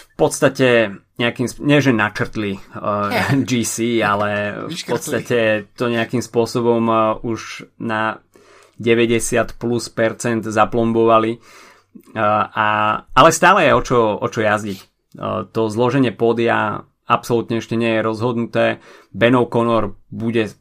v 0.09 0.27
podstate 0.27 0.99
nejakým, 1.15 1.47
nie 1.63 1.79
že 1.79 1.95
načrtli 1.95 2.59
GC, 3.47 4.03
ale 4.03 4.51
v 4.67 4.83
podstate 4.83 5.71
to 5.79 5.87
nejakým 5.87 6.19
spôsobom 6.19 6.83
už 7.23 7.71
na 7.79 8.19
90 8.79 9.59
plus 9.59 9.91
percent 9.91 10.47
zaplombovali. 10.47 11.37
A, 12.15 12.67
ale 13.05 13.29
stále 13.35 13.67
je 13.67 13.71
o 13.75 13.81
čo, 13.83 13.99
o 14.17 14.27
čo 14.31 14.39
jazdiť. 14.39 14.79
To 15.51 15.61
zloženie 15.67 16.15
pódia 16.15 16.87
absolútne 17.09 17.59
ešte 17.59 17.73
nie 17.75 17.97
je 17.97 18.05
rozhodnuté. 18.05 18.65
Ben 19.11 19.33
O'Connor 19.35 19.97
bude 20.13 20.53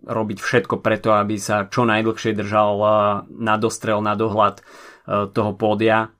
robiť 0.00 0.38
všetko 0.40 0.80
preto, 0.80 1.16
aby 1.16 1.40
sa 1.40 1.68
čo 1.68 1.88
najdlhšie 1.88 2.36
držal 2.36 2.76
na 3.28 3.54
dostrel, 3.56 4.00
na 4.04 4.16
dohľad 4.16 4.60
toho 5.32 5.52
pódia. 5.56 6.12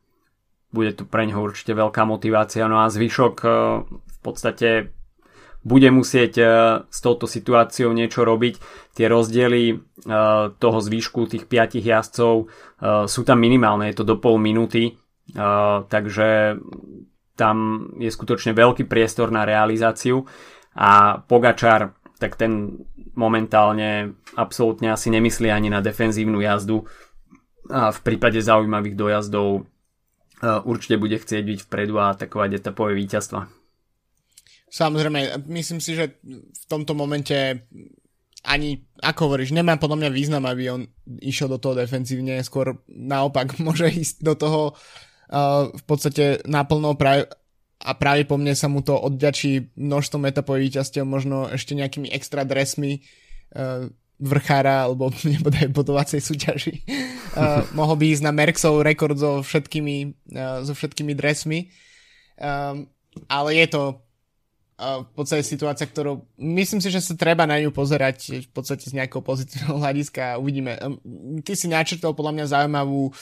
Bude 0.73 0.97
tu 0.97 1.05
pre 1.05 1.29
neho 1.29 1.43
určite 1.45 1.77
veľká 1.77 2.09
motivácia. 2.09 2.65
No 2.67 2.81
a 2.81 2.89
zvyšok 2.89 3.35
v 3.87 4.19
podstate 4.25 4.97
bude 5.61 5.93
musieť 5.93 6.33
s 6.89 6.99
touto 7.05 7.29
situáciou 7.29 7.93
niečo 7.93 8.25
robiť. 8.25 8.55
Tie 8.97 9.07
rozdiely 9.07 9.77
toho 10.57 10.79
zvýšku 10.81 11.29
tých 11.29 11.45
piatich 11.45 11.85
jazdcov 11.85 12.49
sú 13.05 13.21
tam 13.29 13.39
minimálne, 13.39 13.93
je 13.93 14.01
to 14.01 14.09
do 14.09 14.17
pol 14.17 14.41
minúty, 14.41 14.97
takže 15.93 16.57
tam 17.37 17.57
je 17.97 18.09
skutočne 18.13 18.53
veľký 18.53 18.85
priestor 18.89 19.33
na 19.33 19.45
realizáciu 19.49 20.25
a 20.77 21.21
Pogačar 21.25 21.97
tak 22.21 22.37
ten 22.37 22.85
momentálne 23.17 24.21
absolútne 24.37 24.93
asi 24.93 25.09
nemyslí 25.09 25.49
ani 25.49 25.73
na 25.73 25.81
defenzívnu 25.81 26.45
jazdu 26.45 26.85
a 27.73 27.89
v 27.89 28.01
prípade 28.05 28.45
zaujímavých 28.45 28.93
dojazdov 28.93 29.49
e, 29.57 29.61
určite 30.69 31.01
bude 31.01 31.17
chcieť 31.17 31.43
byť 31.43 31.59
vpredu 31.65 31.97
a 31.97 32.13
atakovať 32.13 32.61
etapové 32.61 32.93
víťazstva. 33.01 33.49
Samozrejme, 34.71 35.51
myslím 35.51 35.83
si, 35.83 35.99
že 35.99 36.23
v 36.23 36.65
tomto 36.71 36.95
momente 36.95 37.67
ani, 38.47 38.81
ako 39.03 39.29
hovoríš, 39.29 39.53
nemá 39.53 39.77
podľa 39.77 40.07
mňa 40.07 40.11
význam, 40.15 40.45
aby 40.49 40.73
on 40.73 40.83
išiel 41.21 41.51
do 41.51 41.61
toho 41.61 41.77
defenzívne, 41.77 42.41
skôr 42.41 42.81
naopak 42.89 43.59
môže 43.67 43.91
ísť 43.91 44.25
do 44.25 44.35
toho 44.39 44.61
uh, 44.73 45.69
v 45.69 45.83
podstate 45.85 46.41
naplno 46.49 46.97
práve, 46.97 47.29
a 47.81 47.97
práve 47.97 48.29
po 48.29 48.37
mne 48.37 48.53
sa 48.53 48.69
mu 48.69 48.85
to 48.85 48.93
odďačí 48.93 49.73
množstvom 49.77 50.29
etapových 50.29 50.73
víťazstiev, 50.73 51.05
možno 51.05 51.49
ešte 51.49 51.73
nejakými 51.73 52.13
extra 52.13 52.45
dresmi 52.45 53.01
uh, 53.57 53.89
vrchára 54.21 54.85
alebo 54.85 55.09
nebodaj 55.33 55.69
bodovacej 55.73 56.21
súťaži. 56.21 56.75
Uh, 57.31 57.63
mohol 57.79 57.95
by 57.95 58.11
ísť 58.11 58.27
na 58.27 58.35
Merxov 58.35 58.83
rekord 58.83 59.15
so 59.15 59.39
všetkými, 59.47 60.19
uh, 60.35 60.67
so 60.67 60.75
všetkými 60.75 61.15
dresmi. 61.15 61.71
Um, 62.35 62.91
ale 63.31 63.55
je 63.55 63.71
to 63.71 64.03
v 64.81 65.11
podstate 65.13 65.45
situácia, 65.45 65.85
ktorú 65.85 66.25
myslím 66.41 66.81
si, 66.81 66.89
že 66.89 67.05
sa 67.05 67.13
treba 67.13 67.45
na 67.45 67.61
ňu 67.61 67.69
pozerať 67.69 68.49
v 68.49 68.51
podstate 68.51 68.89
z 68.89 68.97
nejakého 68.97 69.21
pozitívneho 69.21 69.77
hľadiska 69.83 70.35
a 70.35 70.39
uvidíme. 70.41 70.81
Ty 71.45 71.53
si 71.53 71.69
načrtol 71.69 72.17
podľa 72.17 72.33
mňa 72.41 72.45
zaujímavú 72.49 73.13
uh, 73.13 73.15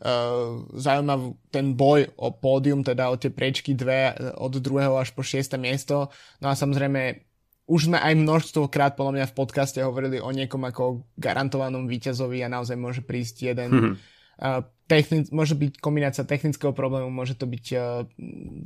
uh, 0.00 0.64
zaujímavý 0.76 1.36
ten 1.48 1.72
boj 1.72 2.10
o 2.16 2.32
pódium, 2.34 2.84
teda 2.84 3.08
o 3.08 3.16
tie 3.16 3.32
prečky 3.32 3.72
dve 3.72 4.12
od 4.36 4.52
druhého 4.60 4.96
až 5.00 5.12
po 5.16 5.24
šieste 5.24 5.56
miesto. 5.56 6.12
No 6.42 6.52
a 6.52 6.58
samozrejme 6.58 7.24
už 7.66 7.90
sme 7.90 7.98
aj 7.98 8.14
množstvo 8.14 8.70
krát 8.70 8.94
podľa 8.94 9.22
mňa 9.22 9.26
v 9.32 9.36
podcaste 9.36 9.78
hovorili 9.82 10.22
o 10.22 10.30
niekom 10.30 10.62
ako 10.62 11.02
garantovanom 11.18 11.90
víťazovi 11.90 12.46
a 12.46 12.52
naozaj 12.52 12.78
môže 12.78 13.02
prísť 13.02 13.54
jeden 13.54 13.70
mm-hmm. 13.72 13.94
uh, 14.42 14.62
technic, 14.86 15.28
môže 15.34 15.58
byť 15.58 15.82
kombinácia 15.82 16.22
technického 16.22 16.70
problému, 16.70 17.10
môže 17.10 17.34
to 17.34 17.46
byť 17.46 17.66
uh, 17.74 18.06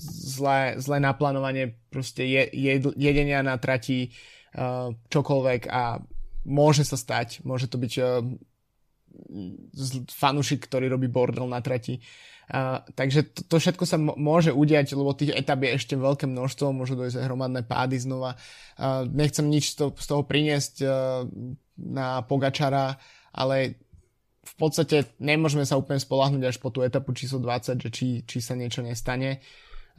zlé, 0.04 0.76
zlé 0.76 0.96
naplánovanie 1.00 1.76
proste 1.88 2.28
je, 2.28 2.44
je, 2.52 2.72
jedenia 2.96 3.40
na 3.40 3.56
trati 3.56 4.12
uh, 4.54 4.92
čokoľvek 5.08 5.68
a 5.72 6.04
môže 6.44 6.84
sa 6.84 7.00
stať, 7.00 7.44
môže 7.44 7.68
to 7.68 7.80
byť 7.80 7.92
uh, 8.00 8.24
fanušik, 10.08 10.64
ktorý 10.68 10.92
robí 10.92 11.08
bordel 11.08 11.48
na 11.48 11.64
trati. 11.64 11.98
Uh, 12.50 12.82
takže 12.98 13.30
to, 13.30 13.40
to 13.46 13.56
všetko 13.62 13.84
sa 13.86 13.94
môže 13.98 14.50
udiať, 14.50 14.98
lebo 14.98 15.14
tých 15.14 15.38
etap 15.38 15.62
je 15.62 15.78
ešte 15.78 15.94
veľké 15.94 16.26
množstvo, 16.26 16.74
môžu 16.74 16.98
dojsť 16.98 17.22
hromadné 17.22 17.62
pády 17.62 17.96
znova. 17.96 18.34
Uh, 18.74 19.06
nechcem 19.06 19.46
nič 19.46 19.78
toho, 19.78 19.94
z 19.94 20.06
toho 20.10 20.26
priniesť 20.26 20.74
uh, 20.82 20.90
na 21.78 22.26
Pogačara, 22.26 22.98
ale 23.30 23.78
v 24.40 24.54
podstate 24.56 25.12
nemôžeme 25.20 25.68
sa 25.68 25.76
úplne 25.76 26.00
spolahnuť 26.00 26.42
až 26.48 26.56
po 26.56 26.72
tú 26.72 26.80
etapu 26.80 27.12
číslo 27.12 27.40
20, 27.44 27.76
že 27.76 27.90
či, 27.92 28.06
či 28.24 28.38
sa 28.40 28.56
niečo 28.56 28.80
nestane. 28.80 29.44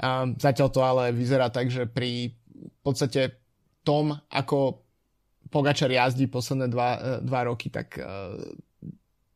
Uh, 0.02 0.34
zatiaľ 0.38 0.70
to 0.74 0.82
ale 0.82 1.14
vyzerá 1.14 1.54
tak, 1.54 1.70
že 1.70 1.86
pri 1.86 2.34
v 2.62 2.80
podstate 2.82 3.38
tom, 3.82 4.14
ako 4.30 4.86
Pogačar 5.52 5.92
jazdí 5.92 6.32
posledné 6.32 6.72
dva, 6.72 7.20
dva 7.20 7.42
roky, 7.44 7.68
tak 7.68 8.00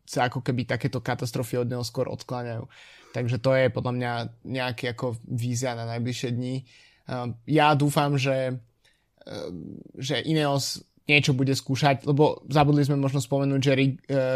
sa 0.08 0.32
ako 0.32 0.40
keby 0.40 0.64
takéto 0.64 1.04
katastrofy 1.04 1.60
od 1.60 1.68
neho 1.68 1.84
skôr 1.84 2.08
odkláňajú. 2.08 2.64
Takže 3.12 3.38
to 3.44 3.52
je 3.52 3.68
podľa 3.74 3.94
mňa 4.00 4.12
nejaký 4.48 4.96
ako 4.96 5.20
vízia 5.28 5.76
na 5.76 5.84
najbližšie 5.84 6.30
dní. 6.32 6.64
Ja 7.50 7.76
dúfam, 7.76 8.16
že, 8.16 8.64
že 9.98 10.24
Ineos 10.24 10.88
niečo 11.06 11.38
bude 11.38 11.54
skúšať, 11.54 12.06
lebo 12.10 12.42
zabudli 12.50 12.82
sme 12.82 12.98
možno 12.98 13.22
spomenúť, 13.22 13.62
že 13.62 13.74
uh, 13.78 13.86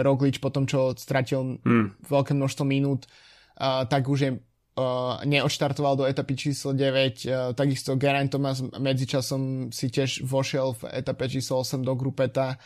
Roglič 0.05 0.37
po 0.37 0.53
tom, 0.53 0.69
čo 0.69 0.93
stratil 0.93 1.57
mm. 1.61 2.05
veľké 2.05 2.37
množstvo 2.37 2.63
minút, 2.65 3.09
uh, 3.57 3.85
tak 3.89 4.05
už 4.05 4.19
je 4.21 4.31
uh, 4.79 5.19
neodštartoval 5.25 5.97
do 5.97 6.05
etapy 6.05 6.37
číslo 6.37 6.77
9. 6.77 7.25
Uh, 7.25 7.51
takisto 7.57 7.97
Geraint 7.97 8.29
Thomas 8.29 8.61
medzičasom 8.61 9.73
si 9.73 9.89
tiež 9.89 10.23
vošiel 10.23 10.77
v 10.77 10.81
etape 11.01 11.25
číslo 11.25 11.65
8 11.65 11.81
do 11.81 11.93
grupeta 11.97 12.61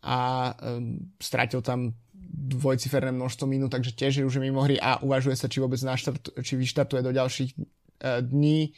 a 0.00 0.18
um, 0.56 1.12
stratil 1.20 1.60
tam 1.60 1.92
dvojciferné 2.30 3.10
množstvo 3.10 3.44
minút, 3.50 3.74
takže 3.74 3.92
tiež 3.92 4.22
je 4.22 4.24
už 4.24 4.38
mimo 4.38 4.62
hry 4.62 4.78
a 4.78 5.02
uvažuje 5.02 5.34
sa, 5.34 5.50
či 5.50 5.58
vôbec 5.60 5.82
naštart, 5.82 6.40
či 6.40 6.54
vyštartuje 6.54 7.02
do 7.02 7.12
ďalších 7.12 7.50
uh, 7.58 8.22
dní. 8.22 8.72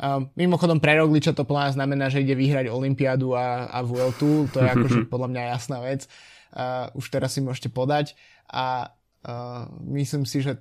Um, 0.00 0.32
mimochodom 0.32 0.80
pre 0.80 0.96
Rogliča 0.96 1.36
to 1.36 1.44
plán 1.44 1.76
znamená, 1.76 2.08
že 2.08 2.24
ide 2.24 2.32
vyhrať 2.32 2.72
Olympiádu 2.72 3.36
a, 3.36 3.68
a 3.68 3.84
Vueltu, 3.84 4.48
to 4.48 4.64
je 4.64 4.68
akože 4.74 4.98
podľa 5.12 5.28
mňa 5.28 5.42
jasná 5.52 5.78
vec. 5.84 6.08
Uh, 6.56 6.88
už 6.96 7.12
teraz 7.12 7.36
si 7.36 7.44
môžete 7.44 7.68
podať 7.68 8.16
a 8.48 8.96
uh, 9.28 9.68
myslím 9.92 10.24
si, 10.24 10.40
že 10.40 10.56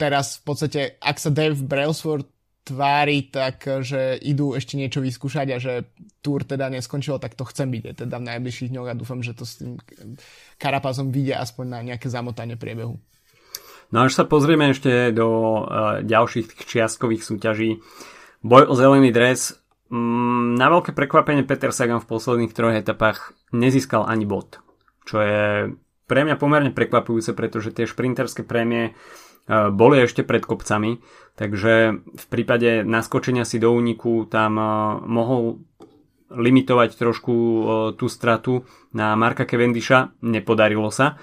teraz 0.00 0.40
v 0.40 0.42
podstate, 0.48 0.80
ak 1.04 1.20
sa 1.20 1.28
Dave 1.28 1.60
Brailsford 1.60 2.24
tvári, 2.66 3.28
tak 3.28 3.62
že 3.84 4.18
idú 4.18 4.56
ešte 4.56 4.74
niečo 4.74 4.98
vyskúšať 4.98 5.46
a 5.54 5.58
že 5.62 5.86
túr 6.18 6.42
teda 6.42 6.66
neskončilo, 6.72 7.20
tak 7.22 7.38
to 7.38 7.46
chcem 7.46 7.70
byť 7.70 8.02
teda 8.02 8.16
v 8.18 8.28
najbližších 8.34 8.72
dňoch 8.74 8.88
a 8.90 8.98
dúfam, 8.98 9.20
že 9.22 9.36
to 9.38 9.46
s 9.46 9.62
tým 9.62 9.78
Karapazom 10.58 11.14
vyjde 11.14 11.38
aspoň 11.38 11.64
na 11.70 11.80
nejaké 11.86 12.10
zamotanie 12.10 12.58
priebehu. 12.58 12.98
No 13.94 14.02
až 14.02 14.18
sa 14.18 14.26
pozrieme 14.26 14.74
ešte 14.74 15.14
do 15.14 15.62
uh, 15.62 16.02
ďalších 16.02 16.66
čiastkových 16.66 17.22
súťaží. 17.22 17.78
Boj 18.44 18.68
o 18.68 18.74
zelený 18.76 19.12
dres. 19.12 19.56
Mm, 19.88 20.58
na 20.58 20.66
veľké 20.66 20.92
prekvapenie 20.92 21.46
Peter 21.46 21.70
Sagan 21.70 22.02
v 22.02 22.10
posledných 22.10 22.52
troch 22.52 22.74
etapách 22.74 23.32
nezískal 23.54 24.02
ani 24.04 24.26
bod. 24.26 24.58
Čo 25.06 25.22
je 25.22 25.44
pre 26.10 26.20
mňa 26.26 26.36
pomerne 26.38 26.74
prekvapujúce, 26.74 27.34
pretože 27.38 27.70
tie 27.70 27.86
šprinterské 27.86 28.42
prémie 28.42 28.90
e, 28.90 28.92
boli 29.70 30.02
ešte 30.02 30.26
pred 30.26 30.42
kopcami, 30.42 30.98
takže 31.38 32.02
v 32.02 32.24
prípade 32.26 32.82
naskočenia 32.82 33.46
si 33.46 33.62
do 33.62 33.70
úniku 33.70 34.26
tam 34.26 34.58
e, 34.58 34.64
mohol 35.06 35.62
limitovať 36.34 36.98
trošku 36.98 37.34
e, 37.34 37.60
tú 37.94 38.10
stratu 38.10 38.66
na 38.90 39.14
Marka 39.14 39.46
Cavendisha, 39.46 40.14
nepodarilo 40.22 40.90
sa 40.90 41.18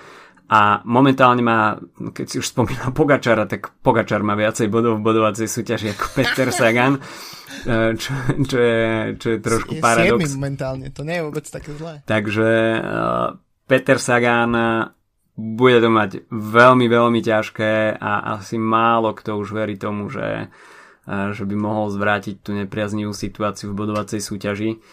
a 0.51 0.83
momentálne 0.83 1.39
má, 1.39 1.79
keď 2.11 2.25
si 2.27 2.35
už 2.43 2.51
spomínal 2.51 2.91
Pogačara, 2.91 3.47
tak 3.47 3.79
Pogačar 3.79 4.19
má 4.27 4.35
viacej 4.35 4.67
bodov 4.67 4.99
v 4.99 5.05
bodovacej 5.07 5.47
súťaži 5.47 5.95
ako 5.95 6.05
Peter 6.19 6.49
Sagan, 6.51 6.99
eh, 6.99 7.95
čo, 7.95 8.11
čo, 8.43 8.57
je, 8.59 8.83
čo 9.15 9.27
je 9.33 9.37
trošku 9.39 9.79
je 9.79 9.81
paradox. 9.81 10.35
momentálne, 10.35 10.91
to 10.91 11.07
nie 11.07 11.19
je 11.19 11.23
vôbec 11.23 11.45
také 11.47 11.71
zlé. 11.79 12.03
Takže 12.03 12.49
uh, 12.75 13.39
Peter 13.63 13.97
Sagan 13.97 14.51
bude 15.33 15.79
to 15.79 15.89
mať 15.89 16.11
veľmi, 16.29 16.85
veľmi 16.91 17.19
ťažké 17.23 17.97
a 17.97 18.37
asi 18.37 18.59
málo 18.59 19.15
kto 19.15 19.39
už 19.39 19.55
verí 19.55 19.79
tomu, 19.79 20.11
že, 20.11 20.51
uh, 21.07 21.31
že 21.31 21.47
by 21.47 21.55
mohol 21.55 21.87
zvrátiť 21.87 22.43
tú 22.43 22.51
nepriaznivú 22.51 23.15
situáciu 23.15 23.71
v 23.71 23.79
bodovacej 23.79 24.19
súťaži. 24.19 24.83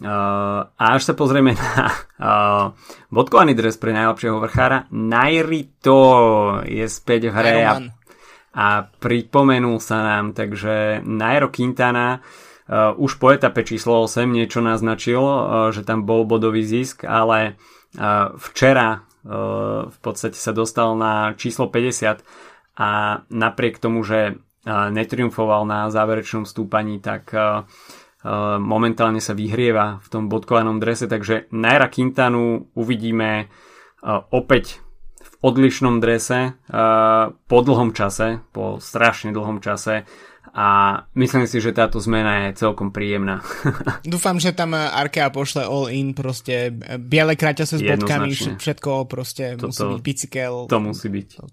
Uh, 0.00 0.64
a 0.80 0.96
až 0.96 1.12
sa 1.12 1.14
pozrieme 1.14 1.52
na 1.52 1.92
uh, 1.92 2.64
bodkovaný 3.12 3.52
dres 3.52 3.76
pre 3.76 3.92
najlepšieho 3.92 4.40
vrchára, 4.40 4.88
Nairito 4.88 6.00
je 6.64 6.88
späť 6.88 7.28
v 7.28 7.36
hre 7.36 7.56
a, 7.68 7.72
a 8.56 8.66
pripomenul 8.96 9.76
sa 9.76 10.00
nám, 10.00 10.32
takže 10.32 11.04
Nairo 11.04 11.52
Quintana 11.52 12.16
uh, 12.16 12.96
už 12.96 13.20
po 13.20 13.28
etape 13.28 13.60
číslo 13.60 14.08
8 14.08 14.24
niečo 14.24 14.64
naznačil, 14.64 15.20
uh, 15.20 15.68
že 15.68 15.84
tam 15.84 16.08
bol 16.08 16.24
bodový 16.24 16.64
zisk, 16.64 17.04
ale 17.04 17.60
uh, 18.00 18.32
včera 18.40 19.04
uh, 19.04 19.84
v 19.84 19.98
podstate 20.00 20.40
sa 20.40 20.56
dostal 20.56 20.96
na 20.96 21.36
číslo 21.36 21.68
50 21.68 22.24
a 22.80 23.20
napriek 23.28 23.76
tomu, 23.76 24.00
že 24.00 24.32
uh, 24.32 24.88
netriumfoval 24.88 25.68
na 25.68 25.92
záverečnom 25.92 26.48
stúpaní, 26.48 27.04
tak 27.04 27.36
uh, 27.36 27.68
momentálne 28.60 29.20
sa 29.24 29.32
vyhrieva 29.32 30.04
v 30.04 30.08
tom 30.12 30.28
bodkovanom 30.28 30.76
drese, 30.76 31.08
takže 31.08 31.48
Naira 31.56 31.88
Quintanu 31.88 32.68
uvidíme 32.76 33.30
eh, 33.40 33.48
opäť 34.28 34.84
v 35.20 35.34
odlišnom 35.40 36.04
drese 36.04 36.52
eh, 36.52 37.24
po 37.32 37.58
dlhom 37.64 37.96
čase, 37.96 38.44
po 38.52 38.76
strašne 38.76 39.32
dlhom 39.32 39.64
čase 39.64 40.04
a 40.50 41.00
myslím 41.14 41.46
si, 41.46 41.62
že 41.62 41.70
táto 41.70 42.02
zmena 42.02 42.50
je 42.50 42.58
celkom 42.60 42.90
príjemná. 42.90 43.40
Dúfam, 44.04 44.36
že 44.36 44.50
tam 44.50 44.74
Arkea 44.74 45.30
pošle 45.30 45.62
all 45.64 45.88
in, 45.88 46.12
proste 46.12 46.74
biele 47.00 47.38
sa 47.38 47.64
s 47.64 47.80
bodkami, 47.80 48.58
všetko 48.58 49.06
proste 49.06 49.54
Toto, 49.54 49.70
musí 49.70 49.84
byť 49.86 50.02
bicykel. 50.02 50.54
To 50.66 50.78
musí 50.82 51.08
byť. 51.08 51.28
To, 51.38 51.44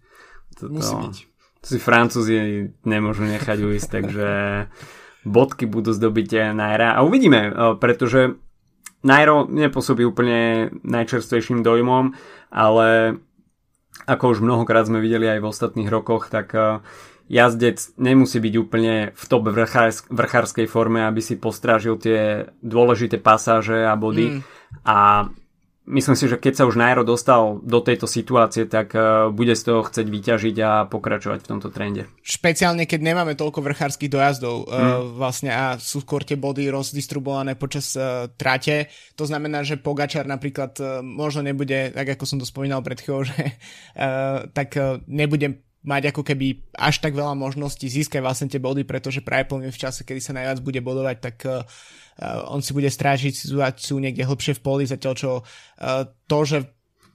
to, 0.58 0.63
musí 0.67 0.95
byť. 0.97 1.15
To 1.62 1.67
si 1.69 1.80
Francúzi 1.80 2.36
nemôžu 2.89 3.23
nechať 3.30 3.58
ujsť, 3.62 3.88
takže 3.88 4.30
bodky 5.27 5.67
budú 5.67 5.91
zdobiť 5.91 6.55
Naira 6.55 6.95
a 6.95 7.03
uvidíme, 7.03 7.41
e, 7.47 7.51
pretože 7.77 8.39
Nairo 9.05 9.45
nepôsobí 9.45 10.01
úplne 10.07 10.71
najčerstvejším 10.81 11.61
dojmom, 11.61 12.17
ale 12.49 13.19
ako 14.07 14.23
už 14.33 14.39
mnohokrát 14.41 14.87
sme 14.87 15.03
videli 15.03 15.27
aj 15.27 15.39
v 15.43 15.49
ostatných 15.51 15.89
rokoch, 15.91 16.31
tak 16.31 16.55
e, 16.55 16.81
jazdec 17.27 17.77
nemusí 17.99 18.39
byť 18.39 18.53
úplne 18.55 19.11
v 19.11 19.23
top 19.27 19.51
vrchárskej 20.09 20.67
forme, 20.71 21.03
aby 21.03 21.19
si 21.19 21.35
postrážil 21.35 21.99
tie 21.99 22.49
dôležité 22.63 23.19
pasáže 23.19 23.83
a 23.83 23.93
body. 23.99 24.39
Mm. 24.39 24.41
A 24.87 24.97
myslím 25.88 26.15
si, 26.19 26.28
že 26.28 26.36
keď 26.36 26.54
sa 26.54 26.67
už 26.67 26.76
Nairo 26.76 27.08
dostal 27.08 27.63
do 27.63 27.80
tejto 27.80 28.06
situácie, 28.06 28.67
tak 28.67 28.91
uh, 28.93 29.32
bude 29.32 29.56
z 29.56 29.63
toho 29.63 29.82
chcieť 29.88 30.08
vyťažiť 30.08 30.56
a 30.63 30.71
pokračovať 30.86 31.39
v 31.43 31.50
tomto 31.50 31.71
trende. 31.71 32.12
Špeciálne, 32.21 32.84
keď 32.84 33.00
nemáme 33.02 33.34
toľko 33.39 33.63
vrchárskych 33.63 34.12
dojazdov 34.12 34.67
mm. 34.67 35.15
vlastne 35.15 35.52
a 35.52 35.80
sú 35.80 36.04
skôr 36.04 36.28
tie 36.28 36.36
body 36.36 36.67
rozdistribuované 36.67 37.56
počas 37.56 37.95
uh, 37.95 38.28
trate. 38.36 38.91
To 39.15 39.23
znamená, 39.23 39.63
že 39.63 39.80
Pogačar 39.80 40.28
napríklad 40.28 40.76
uh, 40.84 41.00
možno 41.00 41.43
nebude, 41.43 41.95
tak 41.95 42.19
ako 42.19 42.23
som 42.28 42.38
to 42.38 42.45
spomínal 42.45 42.84
pred 42.84 43.00
chvíľou, 43.00 43.23
že 43.32 43.56
uh, 43.95 44.47
tak 44.52 44.76
uh, 44.76 45.00
nebude 45.08 45.66
mať 45.85 46.11
ako 46.11 46.21
keby 46.25 46.63
až 46.73 46.99
tak 46.99 47.13
veľa 47.13 47.37
možností 47.37 47.87
získať 47.87 48.19
vlastne 48.19 48.49
tie 48.49 48.59
body, 48.59 48.83
pretože 48.83 49.21
práve 49.21 49.47
plne 49.47 49.69
v 49.69 49.81
čase, 49.81 50.03
kedy 50.03 50.19
sa 50.19 50.35
najviac 50.35 50.59
bude 50.65 50.81
bodovať, 50.81 51.17
tak 51.21 51.35
uh, 51.45 51.63
on 52.49 52.65
si 52.65 52.73
bude 52.73 52.89
strážiť 52.89 53.33
situáciu 53.33 54.01
niekde 54.01 54.25
hlbšie 54.25 54.57
v 54.57 54.63
poli, 54.63 54.83
zatiaľ 54.89 55.13
čo 55.13 55.31
uh, 55.41 56.03
to, 56.25 56.39
že 56.43 56.57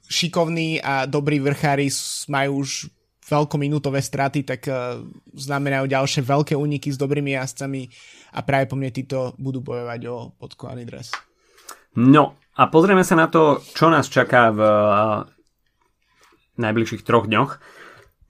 šikovní 0.09 0.79
a 0.81 1.05
dobrí 1.11 1.43
vrchári 1.43 1.91
majú 2.31 2.63
už 2.63 2.89
veľkominútové 3.23 4.01
straty, 4.01 4.47
tak 4.47 4.65
uh, 4.71 5.03
znamenajú 5.35 5.91
ďalšie 5.91 6.21
veľké 6.23 6.55
úniky 6.57 6.89
s 6.93 7.01
dobrými 7.01 7.35
jazdcami 7.37 7.89
a 8.37 8.41
práve 8.47 8.71
po 8.71 8.79
mne 8.79 8.95
títo 8.95 9.37
budú 9.37 9.61
bojovať 9.61 10.01
o 10.09 10.33
podkovaný 10.39 10.89
dres. 10.89 11.13
No 11.99 12.41
a 12.57 12.73
pozrieme 12.73 13.05
sa 13.05 13.21
na 13.21 13.29
to, 13.29 13.61
čo 13.77 13.93
nás 13.93 14.09
čaká 14.09 14.49
v 14.49 14.61
uh, 14.65 15.29
najbližších 16.57 17.05
troch 17.05 17.29
dňoch. 17.29 17.82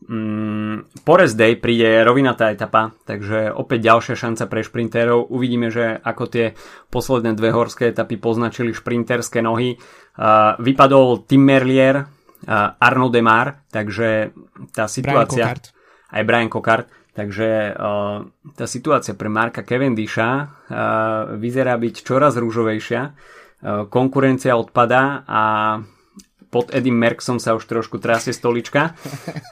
Mm, 0.02 1.04
po 1.06 1.14
rest 1.14 1.38
day 1.38 1.54
príde 1.54 2.02
rovinatá 2.02 2.50
etapa, 2.50 2.90
takže 3.06 3.54
opäť 3.54 3.86
ďalšia 3.86 4.14
šanca 4.18 4.44
pre 4.50 4.60
šprintérov. 4.66 5.30
Uvidíme, 5.30 5.70
že 5.70 5.94
ako 6.02 6.24
tie 6.26 6.46
posledné 6.90 7.38
dve 7.38 7.54
horské 7.54 7.94
etapy 7.94 8.18
poznačili 8.18 8.74
šprinterské 8.74 9.38
nohy. 9.44 9.78
Uh, 10.18 10.58
vypadol 10.58 11.24
Tim 11.24 11.46
Merlier, 11.46 12.02
uh, 12.02 12.76
Arno 12.82 13.08
Demar, 13.08 13.62
takže 13.70 14.34
tá 14.74 14.90
situácia... 14.90 15.46
Brian 15.54 15.80
aj 16.12 16.22
Brian 16.28 16.52
Cockart, 16.52 16.86
takže 17.16 17.72
uh, 17.72 18.20
tá 18.52 18.68
situácia 18.68 19.16
pre 19.16 19.32
Marka 19.32 19.64
Cavendisha 19.64 20.28
uh, 20.28 21.32
vyzerá 21.40 21.80
byť 21.80 21.94
čoraz 22.04 22.36
rúžovejšia. 22.36 23.00
Uh, 23.08 23.88
konkurencia 23.88 24.52
odpadá 24.60 25.24
a 25.24 25.42
pod 26.52 26.68
Eddie 26.68 26.92
Merksom 26.92 27.40
sa 27.40 27.56
už 27.56 27.64
trošku 27.64 27.96
trasie 27.96 28.36
stolička, 28.36 28.92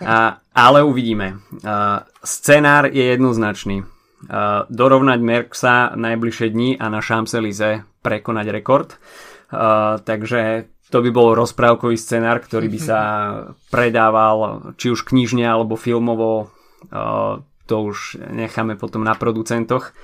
a, 0.05 0.45
ale 0.53 0.85
uvidíme. 0.85 1.41
A, 1.65 2.05
scenár 2.21 2.93
je 2.93 3.01
jednoznačný. 3.01 3.89
A, 4.29 4.69
dorovnať 4.69 5.19
Merksa 5.25 5.97
najbližšie 5.97 6.53
dni 6.53 6.71
a 6.77 6.93
na 6.93 7.01
Champs-Élysées 7.01 7.89
prekonať 8.05 8.47
rekord. 8.53 9.01
A, 9.49 9.97
takže 10.05 10.69
to 10.93 11.01
by 11.01 11.09
bol 11.09 11.33
rozprávkový 11.33 11.97
scenár, 11.97 12.45
ktorý 12.45 12.69
by 12.69 12.81
sa 12.85 13.01
predával 13.75 14.77
či 14.77 14.93
už 14.93 15.09
knižne 15.09 15.49
alebo 15.49 15.81
filmovo. 15.81 16.53
A, 16.93 17.41
to 17.65 17.77
už 17.81 18.21
necháme 18.29 18.77
potom 18.77 19.07
na 19.07 19.15
producentoch. 19.17 19.95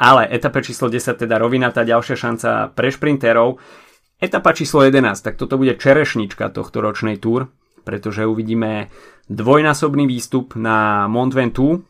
ale 0.00 0.22
etapa 0.32 0.64
číslo 0.64 0.88
10, 0.88 1.28
teda 1.28 1.36
rovina, 1.36 1.68
tá 1.68 1.84
ďalšia 1.84 2.16
šanca 2.16 2.72
pre 2.72 2.88
šprinterov. 2.88 3.60
Etapa 4.24 4.56
číslo 4.56 4.80
11, 4.80 5.20
tak 5.20 5.36
toto 5.36 5.60
bude 5.60 5.76
čerešnička 5.76 6.48
tohto 6.48 6.80
ročnej 6.80 7.20
túr, 7.20 7.52
pretože 7.84 8.24
uvidíme 8.24 8.88
dvojnásobný 9.28 10.08
výstup 10.08 10.56
na 10.56 11.04
Mont 11.12 11.28
Ventoux. 11.28 11.84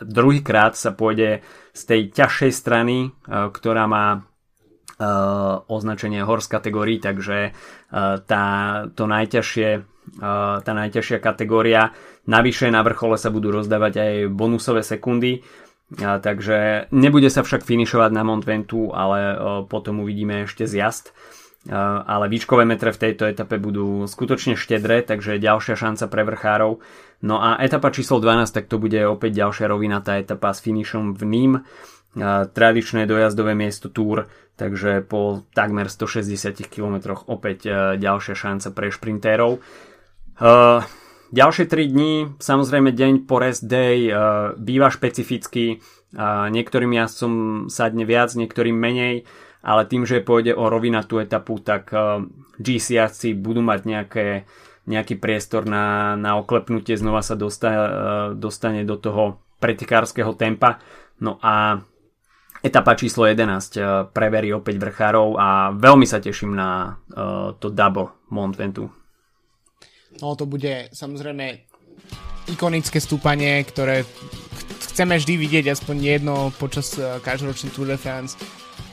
Druhýkrát 0.00 0.72
sa 0.72 0.96
pôjde 0.96 1.44
z 1.76 1.82
tej 1.84 2.00
ťažšej 2.16 2.52
strany, 2.56 3.12
ktorá 3.28 3.84
má 3.84 4.24
označenie 5.68 6.24
horse 6.24 6.48
kategórií, 6.48 6.96
takže 6.96 7.52
tá, 8.24 8.44
to 8.96 9.04
najťažšie, 9.04 9.68
tá 10.64 10.72
najťažšia 10.72 11.18
kategória. 11.20 11.92
Navyše 12.24 12.72
na 12.72 12.80
vrchole 12.80 13.20
sa 13.20 13.28
budú 13.28 13.52
rozdávať 13.52 13.94
aj 14.00 14.12
bonusové 14.32 14.80
sekundy, 14.80 15.44
takže 15.96 16.88
nebude 16.92 17.32
sa 17.32 17.40
však 17.40 17.64
finišovať 17.64 18.10
na 18.12 18.22
Mont 18.26 18.44
Ventoux, 18.44 18.92
ale 18.92 19.36
potom 19.68 20.04
uvidíme 20.04 20.44
ešte 20.44 20.68
zjazd 20.68 21.16
ale 22.06 22.30
výškové 22.32 22.64
metre 22.64 22.94
v 22.94 23.02
tejto 23.08 23.28
etape 23.28 23.60
budú 23.60 24.06
skutočne 24.08 24.56
štedré, 24.56 25.02
takže 25.04 25.42
ďalšia 25.42 25.74
šanca 25.76 26.04
pre 26.08 26.22
vrchárov. 26.24 26.72
No 27.26 27.42
a 27.42 27.58
etapa 27.60 27.90
číslo 27.90 28.22
12, 28.22 28.54
tak 28.54 28.70
to 28.70 28.78
bude 28.78 28.96
opäť 29.04 29.42
ďalšia 29.44 29.66
rovinatá 29.68 30.16
etapa 30.16 30.54
s 30.54 30.62
finišom 30.62 31.18
v 31.18 31.22
Nîm, 31.26 31.52
tradičné 32.54 33.04
dojazdové 33.04 33.52
miesto 33.52 33.92
Tour, 33.92 34.30
takže 34.56 35.04
po 35.04 35.44
takmer 35.52 35.92
160 35.92 36.56
km 36.70 37.20
opäť 37.26 37.68
ďalšia 38.00 38.34
šanca 38.38 38.68
pre 38.72 38.88
šprintérov. 38.88 39.60
Ďalšie 41.28 41.68
3 41.68 41.92
dní, 41.92 42.12
samozrejme 42.40 42.88
deň 42.96 43.28
po 43.28 43.36
rest 43.36 43.68
day, 43.68 44.08
býva 44.56 44.88
špecificky, 44.88 45.84
niektorým 46.48 46.96
jazdcom 46.96 47.32
sadne 47.68 48.08
viac, 48.08 48.32
niektorým 48.32 48.72
menej, 48.72 49.28
ale 49.62 49.84
tým, 49.84 50.06
že 50.06 50.24
pôjde 50.24 50.54
o 50.54 50.70
rovinatú 50.70 51.18
etapu, 51.18 51.58
tak 51.58 51.90
eh, 51.92 52.24
GCRC 52.62 53.36
budú 53.36 53.60
mať 53.60 53.80
nejaké, 53.84 54.26
nejaký 54.88 55.18
priestor 55.18 55.66
na, 55.66 56.14
na 56.14 56.38
oklepnutie, 56.38 56.96
znova 56.96 57.20
sa 57.20 57.34
dostane, 57.34 57.76
dostane 58.38 58.86
do 58.86 58.96
toho 58.96 59.42
pretikárskeho 59.58 60.32
tempa. 60.38 60.78
No 61.18 61.42
a 61.42 61.82
etapa 62.62 62.94
číslo 62.94 63.26
11 63.26 63.44
eh, 63.76 63.84
preverí 64.08 64.54
opäť 64.54 64.78
vrchárov 64.78 65.36
a 65.36 65.74
veľmi 65.74 66.06
sa 66.06 66.22
teším 66.22 66.54
na 66.54 66.96
to 67.58 67.68
double 67.68 68.14
Mont 68.30 68.54
Ventoux. 68.54 68.97
No 70.18 70.34
to 70.34 70.48
bude 70.48 70.88
samozrejme 70.90 71.68
ikonické 72.48 72.96
stúpanie, 72.98 73.60
ktoré 73.62 74.08
chceme 74.92 75.20
vždy 75.20 75.34
vidieť 75.36 75.64
aspoň 75.70 75.96
jedno 76.18 76.50
počas 76.56 76.96
každoročnej 76.96 77.70
Tour 77.76 77.92
de 77.92 77.98
France 78.00 78.34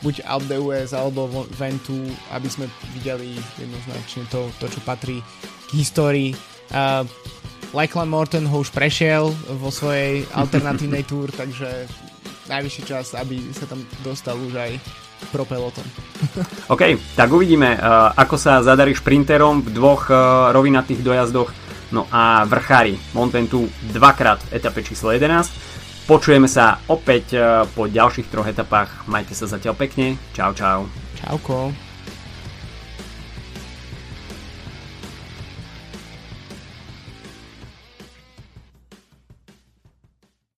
buď 0.05 0.21
Alp 0.27 0.49
US 0.61 0.93
alebo 0.93 1.49
Ventu, 1.57 1.97
aby 2.29 2.45
sme 2.45 2.69
videli 2.93 3.33
jednoznačne 3.57 4.29
to, 4.29 4.51
to 4.61 4.69
čo 4.69 4.79
patrí 4.85 5.17
k 5.65 5.71
histórii. 5.73 6.37
Uh, 6.69 7.01
Lachlan 7.73 8.13
Morton 8.13 8.45
ho 8.45 8.61
už 8.61 8.69
prešiel 8.69 9.33
vo 9.57 9.73
svojej 9.73 10.27
alternatívnej 10.39 11.01
túr, 11.09 11.33
takže 11.33 11.89
najvyšší 12.45 12.83
čas, 12.85 13.17
aby 13.17 13.41
sa 13.49 13.65
tam 13.65 13.81
dostal 14.05 14.37
už 14.37 14.53
aj 14.61 14.71
pro 15.31 15.43
peloton. 15.43 15.85
OK, 16.73 17.15
tak 17.15 17.29
uvidíme, 17.31 17.75
uh, 17.75 18.13
ako 18.15 18.35
sa 18.35 18.63
zadarí 18.63 18.95
šprinterom 18.95 19.65
v 19.65 19.69
dvoch 19.73 20.07
uh, 20.09 20.49
rovinatých 20.51 21.01
dojazdoch. 21.03 21.51
No 21.93 22.09
a 22.09 22.43
vrchári 22.49 22.97
Montentu 23.13 23.69
dvakrát 23.93 24.41
v 24.49 24.57
etape 24.57 24.81
číslo 24.81 25.13
11 25.13 25.75
Počujeme 26.05 26.45
sa 26.45 26.77
opäť 26.85 27.33
eh, 27.33 27.65
po 27.73 27.89
ďalších 27.89 28.29
troch 28.29 28.45
etapách. 28.45 29.09
Majte 29.09 29.33
sa 29.33 29.49
zatiaľ 29.49 29.73
pekne. 29.73 30.21
Čau, 30.37 30.53
čau. 30.53 30.85
Čauko. 31.17 31.84